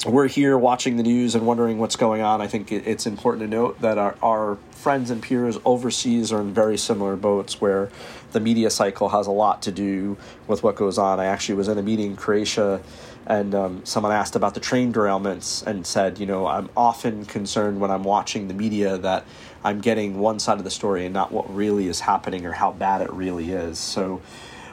we're 0.04 0.28
here 0.28 0.58
watching 0.58 0.96
the 0.96 1.02
news 1.02 1.34
and 1.34 1.46
wondering 1.46 1.78
what's 1.78 1.96
going 1.96 2.20
on, 2.20 2.40
I 2.40 2.46
think 2.46 2.70
it's 2.70 3.06
important 3.06 3.42
to 3.42 3.48
note 3.48 3.80
that 3.80 3.96
our, 3.96 4.14
our 4.22 4.58
friends 4.72 5.10
and 5.10 5.22
peers 5.22 5.58
overseas 5.64 6.32
are 6.32 6.40
in 6.40 6.52
very 6.52 6.76
similar 6.76 7.16
boats 7.16 7.60
where 7.60 7.90
the 8.32 8.40
media 8.40 8.70
cycle 8.70 9.08
has 9.08 9.26
a 9.26 9.30
lot 9.30 9.62
to 9.62 9.72
do 9.72 10.18
with 10.46 10.62
what 10.62 10.76
goes 10.76 10.98
on. 10.98 11.18
I 11.18 11.26
actually 11.26 11.54
was 11.54 11.68
in 11.68 11.78
a 11.78 11.82
meeting 11.82 12.10
in 12.10 12.16
Croatia 12.16 12.82
and 13.26 13.54
um, 13.54 13.84
someone 13.84 14.12
asked 14.12 14.36
about 14.36 14.54
the 14.54 14.60
train 14.60 14.92
derailments 14.92 15.66
and 15.66 15.86
said, 15.86 16.18
you 16.18 16.26
know, 16.26 16.46
I'm 16.46 16.68
often 16.76 17.24
concerned 17.24 17.80
when 17.80 17.90
I'm 17.90 18.04
watching 18.04 18.46
the 18.48 18.54
media 18.54 18.98
that 18.98 19.24
I'm 19.64 19.80
getting 19.80 20.18
one 20.18 20.38
side 20.38 20.58
of 20.58 20.64
the 20.64 20.70
story 20.70 21.06
and 21.06 21.12
not 21.12 21.32
what 21.32 21.52
really 21.52 21.88
is 21.88 22.00
happening 22.00 22.46
or 22.46 22.52
how 22.52 22.70
bad 22.70 23.00
it 23.00 23.12
really 23.12 23.50
is. 23.50 23.80
So, 23.80 24.22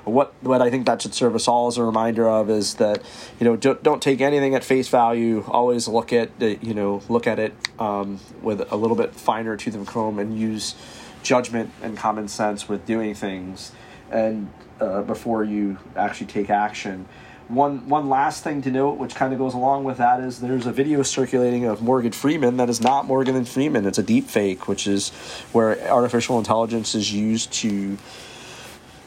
what 0.05 0.33
what 0.41 0.61
I 0.61 0.69
think 0.69 0.85
that 0.85 1.01
should 1.01 1.13
serve 1.13 1.35
us 1.35 1.47
all 1.47 1.67
as 1.67 1.77
a 1.77 1.83
reminder 1.83 2.29
of 2.29 2.49
is 2.49 2.75
that 2.75 3.01
you 3.39 3.45
know 3.45 3.55
don't, 3.55 3.81
don't 3.83 4.01
take 4.01 4.21
anything 4.21 4.55
at 4.55 4.63
face 4.63 4.89
value. 4.89 5.43
Always 5.47 5.87
look 5.87 6.11
at 6.11 6.39
the, 6.39 6.57
you 6.61 6.73
know 6.73 7.01
look 7.09 7.27
at 7.27 7.39
it 7.39 7.53
um, 7.79 8.19
with 8.41 8.71
a 8.71 8.75
little 8.75 8.97
bit 8.97 9.15
finer 9.15 9.55
tooth 9.55 9.75
and 9.75 9.87
comb 9.87 10.19
and 10.19 10.37
use 10.37 10.75
judgment 11.23 11.71
and 11.81 11.97
common 11.97 12.27
sense 12.27 12.67
with 12.67 12.85
doing 12.85 13.15
things 13.15 13.71
and 14.11 14.51
uh, 14.79 15.01
before 15.01 15.43
you 15.43 15.77
actually 15.95 16.27
take 16.27 16.49
action. 16.49 17.07
One 17.47 17.87
one 17.87 18.09
last 18.09 18.43
thing 18.43 18.61
to 18.63 18.71
note, 18.71 18.97
which 18.97 19.15
kind 19.15 19.33
of 19.33 19.39
goes 19.39 19.53
along 19.53 19.83
with 19.83 19.97
that, 19.97 20.21
is 20.21 20.39
there's 20.39 20.65
a 20.65 20.71
video 20.71 21.03
circulating 21.03 21.65
of 21.65 21.81
Morgan 21.81 22.11
Freeman 22.11 22.57
that 22.57 22.69
is 22.69 22.81
not 22.81 23.05
Morgan 23.05 23.43
Freeman. 23.45 23.85
It's 23.85 23.97
a 23.97 24.03
deep 24.03 24.27
fake, 24.27 24.67
which 24.67 24.87
is 24.87 25.09
where 25.51 25.79
artificial 25.89 26.39
intelligence 26.39 26.95
is 26.95 27.13
used 27.13 27.51
to 27.53 27.97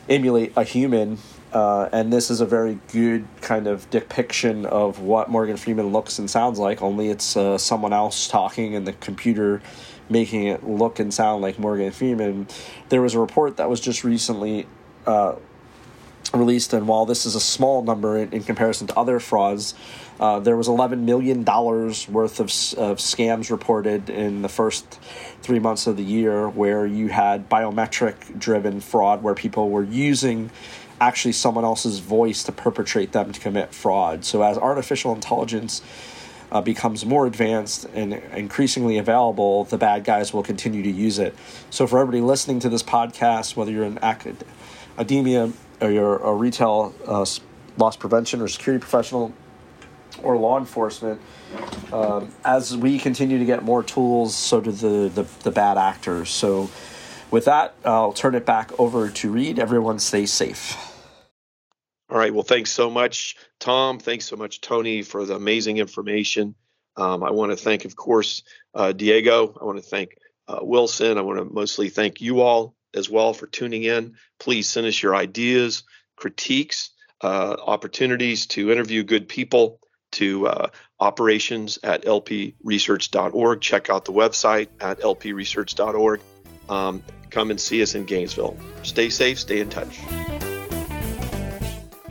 emulate 0.08 0.52
a 0.56 0.64
human. 0.64 1.18
Uh, 1.52 1.88
and 1.92 2.12
this 2.12 2.30
is 2.30 2.40
a 2.40 2.46
very 2.46 2.78
good 2.92 3.26
kind 3.40 3.66
of 3.66 3.88
depiction 3.90 4.66
of 4.66 5.00
what 5.00 5.30
Morgan 5.30 5.56
Freeman 5.56 5.92
looks 5.92 6.18
and 6.18 6.28
sounds 6.28 6.58
like, 6.58 6.82
only 6.82 7.08
it's 7.08 7.36
uh, 7.36 7.56
someone 7.56 7.92
else 7.92 8.28
talking 8.28 8.74
and 8.74 8.86
the 8.86 8.92
computer 8.94 9.62
making 10.10 10.46
it 10.46 10.64
look 10.64 10.98
and 10.98 11.14
sound 11.14 11.42
like 11.42 11.58
Morgan 11.58 11.90
Freeman. 11.92 12.46
There 12.90 13.00
was 13.00 13.14
a 13.14 13.20
report 13.20 13.56
that 13.56 13.70
was 13.70 13.80
just 13.80 14.04
recently 14.04 14.66
uh, 15.06 15.36
released, 16.34 16.72
and 16.72 16.88
while 16.88 17.06
this 17.06 17.26
is 17.26 17.34
a 17.34 17.40
small 17.40 17.82
number 17.82 18.16
in, 18.18 18.32
in 18.32 18.42
comparison 18.42 18.86
to 18.88 18.96
other 18.96 19.20
frauds, 19.20 19.74
uh, 20.18 20.40
there 20.40 20.56
was 20.56 20.68
$11 20.68 21.00
million 21.00 21.44
worth 21.44 22.40
of, 22.40 22.46
of 22.78 22.98
scams 22.98 23.50
reported 23.50 24.08
in 24.08 24.42
the 24.42 24.48
first 24.48 24.98
three 25.42 25.58
months 25.58 25.86
of 25.86 25.96
the 25.96 26.04
year 26.04 26.48
where 26.48 26.86
you 26.86 27.08
had 27.08 27.48
biometric 27.48 28.38
driven 28.38 28.80
fraud 28.80 29.22
where 29.22 29.34
people 29.34 29.70
were 29.70 29.84
using 29.84 30.50
actually 31.00 31.32
someone 31.32 31.64
else's 31.64 31.98
voice 31.98 32.42
to 32.44 32.52
perpetrate 32.52 33.12
them 33.12 33.32
to 33.32 33.40
commit 33.40 33.74
fraud. 33.74 34.24
So 34.24 34.42
as 34.42 34.56
artificial 34.56 35.14
intelligence 35.14 35.82
uh, 36.50 36.60
becomes 36.62 37.04
more 37.04 37.26
advanced 37.26 37.84
and 37.92 38.14
increasingly 38.14 38.98
available, 38.98 39.64
the 39.64 39.76
bad 39.76 40.04
guys 40.04 40.32
will 40.32 40.42
continue 40.42 40.82
to 40.82 40.90
use 40.90 41.18
it. 41.18 41.34
So 41.70 41.86
for 41.86 41.98
everybody 41.98 42.22
listening 42.22 42.60
to 42.60 42.68
this 42.68 42.82
podcast, 42.82 43.56
whether 43.56 43.70
you're 43.70 43.84
in 43.84 43.98
academia 43.98 45.52
or 45.80 45.90
you're 45.90 46.16
a 46.18 46.32
retail 46.34 46.94
uh, 47.06 47.26
loss 47.76 47.96
prevention 47.96 48.40
or 48.40 48.48
security 48.48 48.80
professional, 48.80 49.32
or 50.22 50.36
law 50.36 50.58
enforcement, 50.58 51.20
um, 51.92 52.32
as 52.44 52.76
we 52.76 52.98
continue 52.98 53.38
to 53.38 53.44
get 53.44 53.62
more 53.62 53.82
tools, 53.82 54.34
so 54.34 54.60
do 54.60 54.70
the, 54.70 55.08
the, 55.08 55.26
the 55.42 55.50
bad 55.50 55.78
actors. 55.78 56.30
So, 56.30 56.70
with 57.30 57.44
that, 57.46 57.74
I'll 57.84 58.12
turn 58.12 58.34
it 58.34 58.46
back 58.46 58.78
over 58.78 59.10
to 59.10 59.30
Read. 59.30 59.58
Everyone 59.58 59.98
stay 59.98 60.26
safe. 60.26 60.76
All 62.08 62.16
right. 62.16 62.32
Well, 62.32 62.44
thanks 62.44 62.70
so 62.70 62.88
much, 62.88 63.36
Tom. 63.58 63.98
Thanks 63.98 64.26
so 64.26 64.36
much, 64.36 64.60
Tony, 64.60 65.02
for 65.02 65.24
the 65.24 65.34
amazing 65.34 65.78
information. 65.78 66.54
Um, 66.96 67.24
I 67.24 67.32
want 67.32 67.50
to 67.50 67.56
thank, 67.56 67.84
of 67.84 67.96
course, 67.96 68.42
uh, 68.74 68.92
Diego. 68.92 69.58
I 69.60 69.64
want 69.64 69.78
to 69.78 69.82
thank 69.82 70.16
uh, 70.46 70.60
Wilson. 70.62 71.18
I 71.18 71.22
want 71.22 71.40
to 71.40 71.44
mostly 71.44 71.88
thank 71.88 72.20
you 72.20 72.42
all 72.42 72.75
as 72.96 73.08
well 73.08 73.32
for 73.32 73.46
tuning 73.46 73.84
in. 73.84 74.14
Please 74.38 74.68
send 74.68 74.86
us 74.86 75.02
your 75.02 75.14
ideas, 75.14 75.84
critiques, 76.16 76.90
uh, 77.20 77.56
opportunities 77.64 78.46
to 78.46 78.72
interview 78.72 79.02
good 79.02 79.28
people 79.28 79.80
to 80.12 80.46
uh, 80.48 80.68
operations 81.00 81.78
at 81.82 82.04
lpresearch.org. 82.04 83.60
Check 83.60 83.90
out 83.90 84.04
the 84.04 84.12
website 84.12 84.68
at 84.80 85.00
lpresearch.org. 85.00 86.20
Um, 86.68 87.02
come 87.30 87.50
and 87.50 87.60
see 87.60 87.82
us 87.82 87.94
in 87.94 88.04
Gainesville. 88.04 88.56
Stay 88.82 89.10
safe, 89.10 89.38
stay 89.38 89.60
in 89.60 89.68
touch. 89.68 89.98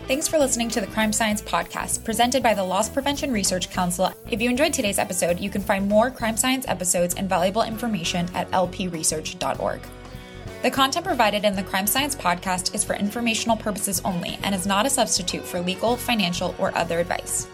Thanks 0.07 0.27
for 0.27 0.37
listening 0.37 0.69
to 0.69 0.81
the 0.81 0.87
Crime 0.87 1.11
Science 1.11 1.41
Podcast, 1.41 2.03
presented 2.03 2.43
by 2.43 2.53
the 2.53 2.63
Loss 2.63 2.89
Prevention 2.89 3.31
Research 3.31 3.71
Council. 3.71 4.11
If 4.29 4.39
you 4.39 4.51
enjoyed 4.51 4.71
today's 4.71 4.99
episode, 4.99 5.39
you 5.39 5.49
can 5.49 5.61
find 5.61 5.89
more 5.89 6.11
crime 6.11 6.37
science 6.37 6.63
episodes 6.67 7.15
and 7.15 7.27
valuable 7.27 7.63
information 7.63 8.29
at 8.35 8.49
lpresearch.org. 8.51 9.81
The 10.61 10.71
content 10.71 11.05
provided 11.05 11.45
in 11.45 11.55
the 11.55 11.63
Crime 11.63 11.85
Science 11.85 12.15
Podcast 12.15 12.73
is 12.73 12.83
for 12.83 12.95
informational 12.95 13.55
purposes 13.55 14.01
only 14.03 14.39
and 14.41 14.55
is 14.55 14.65
not 14.65 14.85
a 14.85 14.89
substitute 14.89 15.45
for 15.45 15.61
legal, 15.61 15.95
financial, 15.95 16.55
or 16.57 16.75
other 16.75 16.99
advice. 16.99 17.47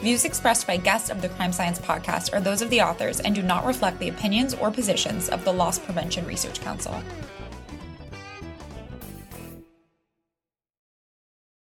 Views 0.00 0.24
expressed 0.24 0.66
by 0.66 0.76
guests 0.76 1.10
of 1.10 1.20
the 1.22 1.28
Crime 1.28 1.52
Science 1.52 1.78
podcast 1.78 2.34
are 2.34 2.40
those 2.40 2.62
of 2.62 2.70
the 2.70 2.80
authors 2.80 3.20
and 3.20 3.34
do 3.34 3.42
not 3.42 3.64
reflect 3.64 3.98
the 3.98 4.08
opinions 4.08 4.54
or 4.54 4.70
positions 4.70 5.28
of 5.28 5.44
the 5.44 5.52
Loss 5.52 5.80
Prevention 5.80 6.26
Research 6.26 6.60
Council. 6.60 7.02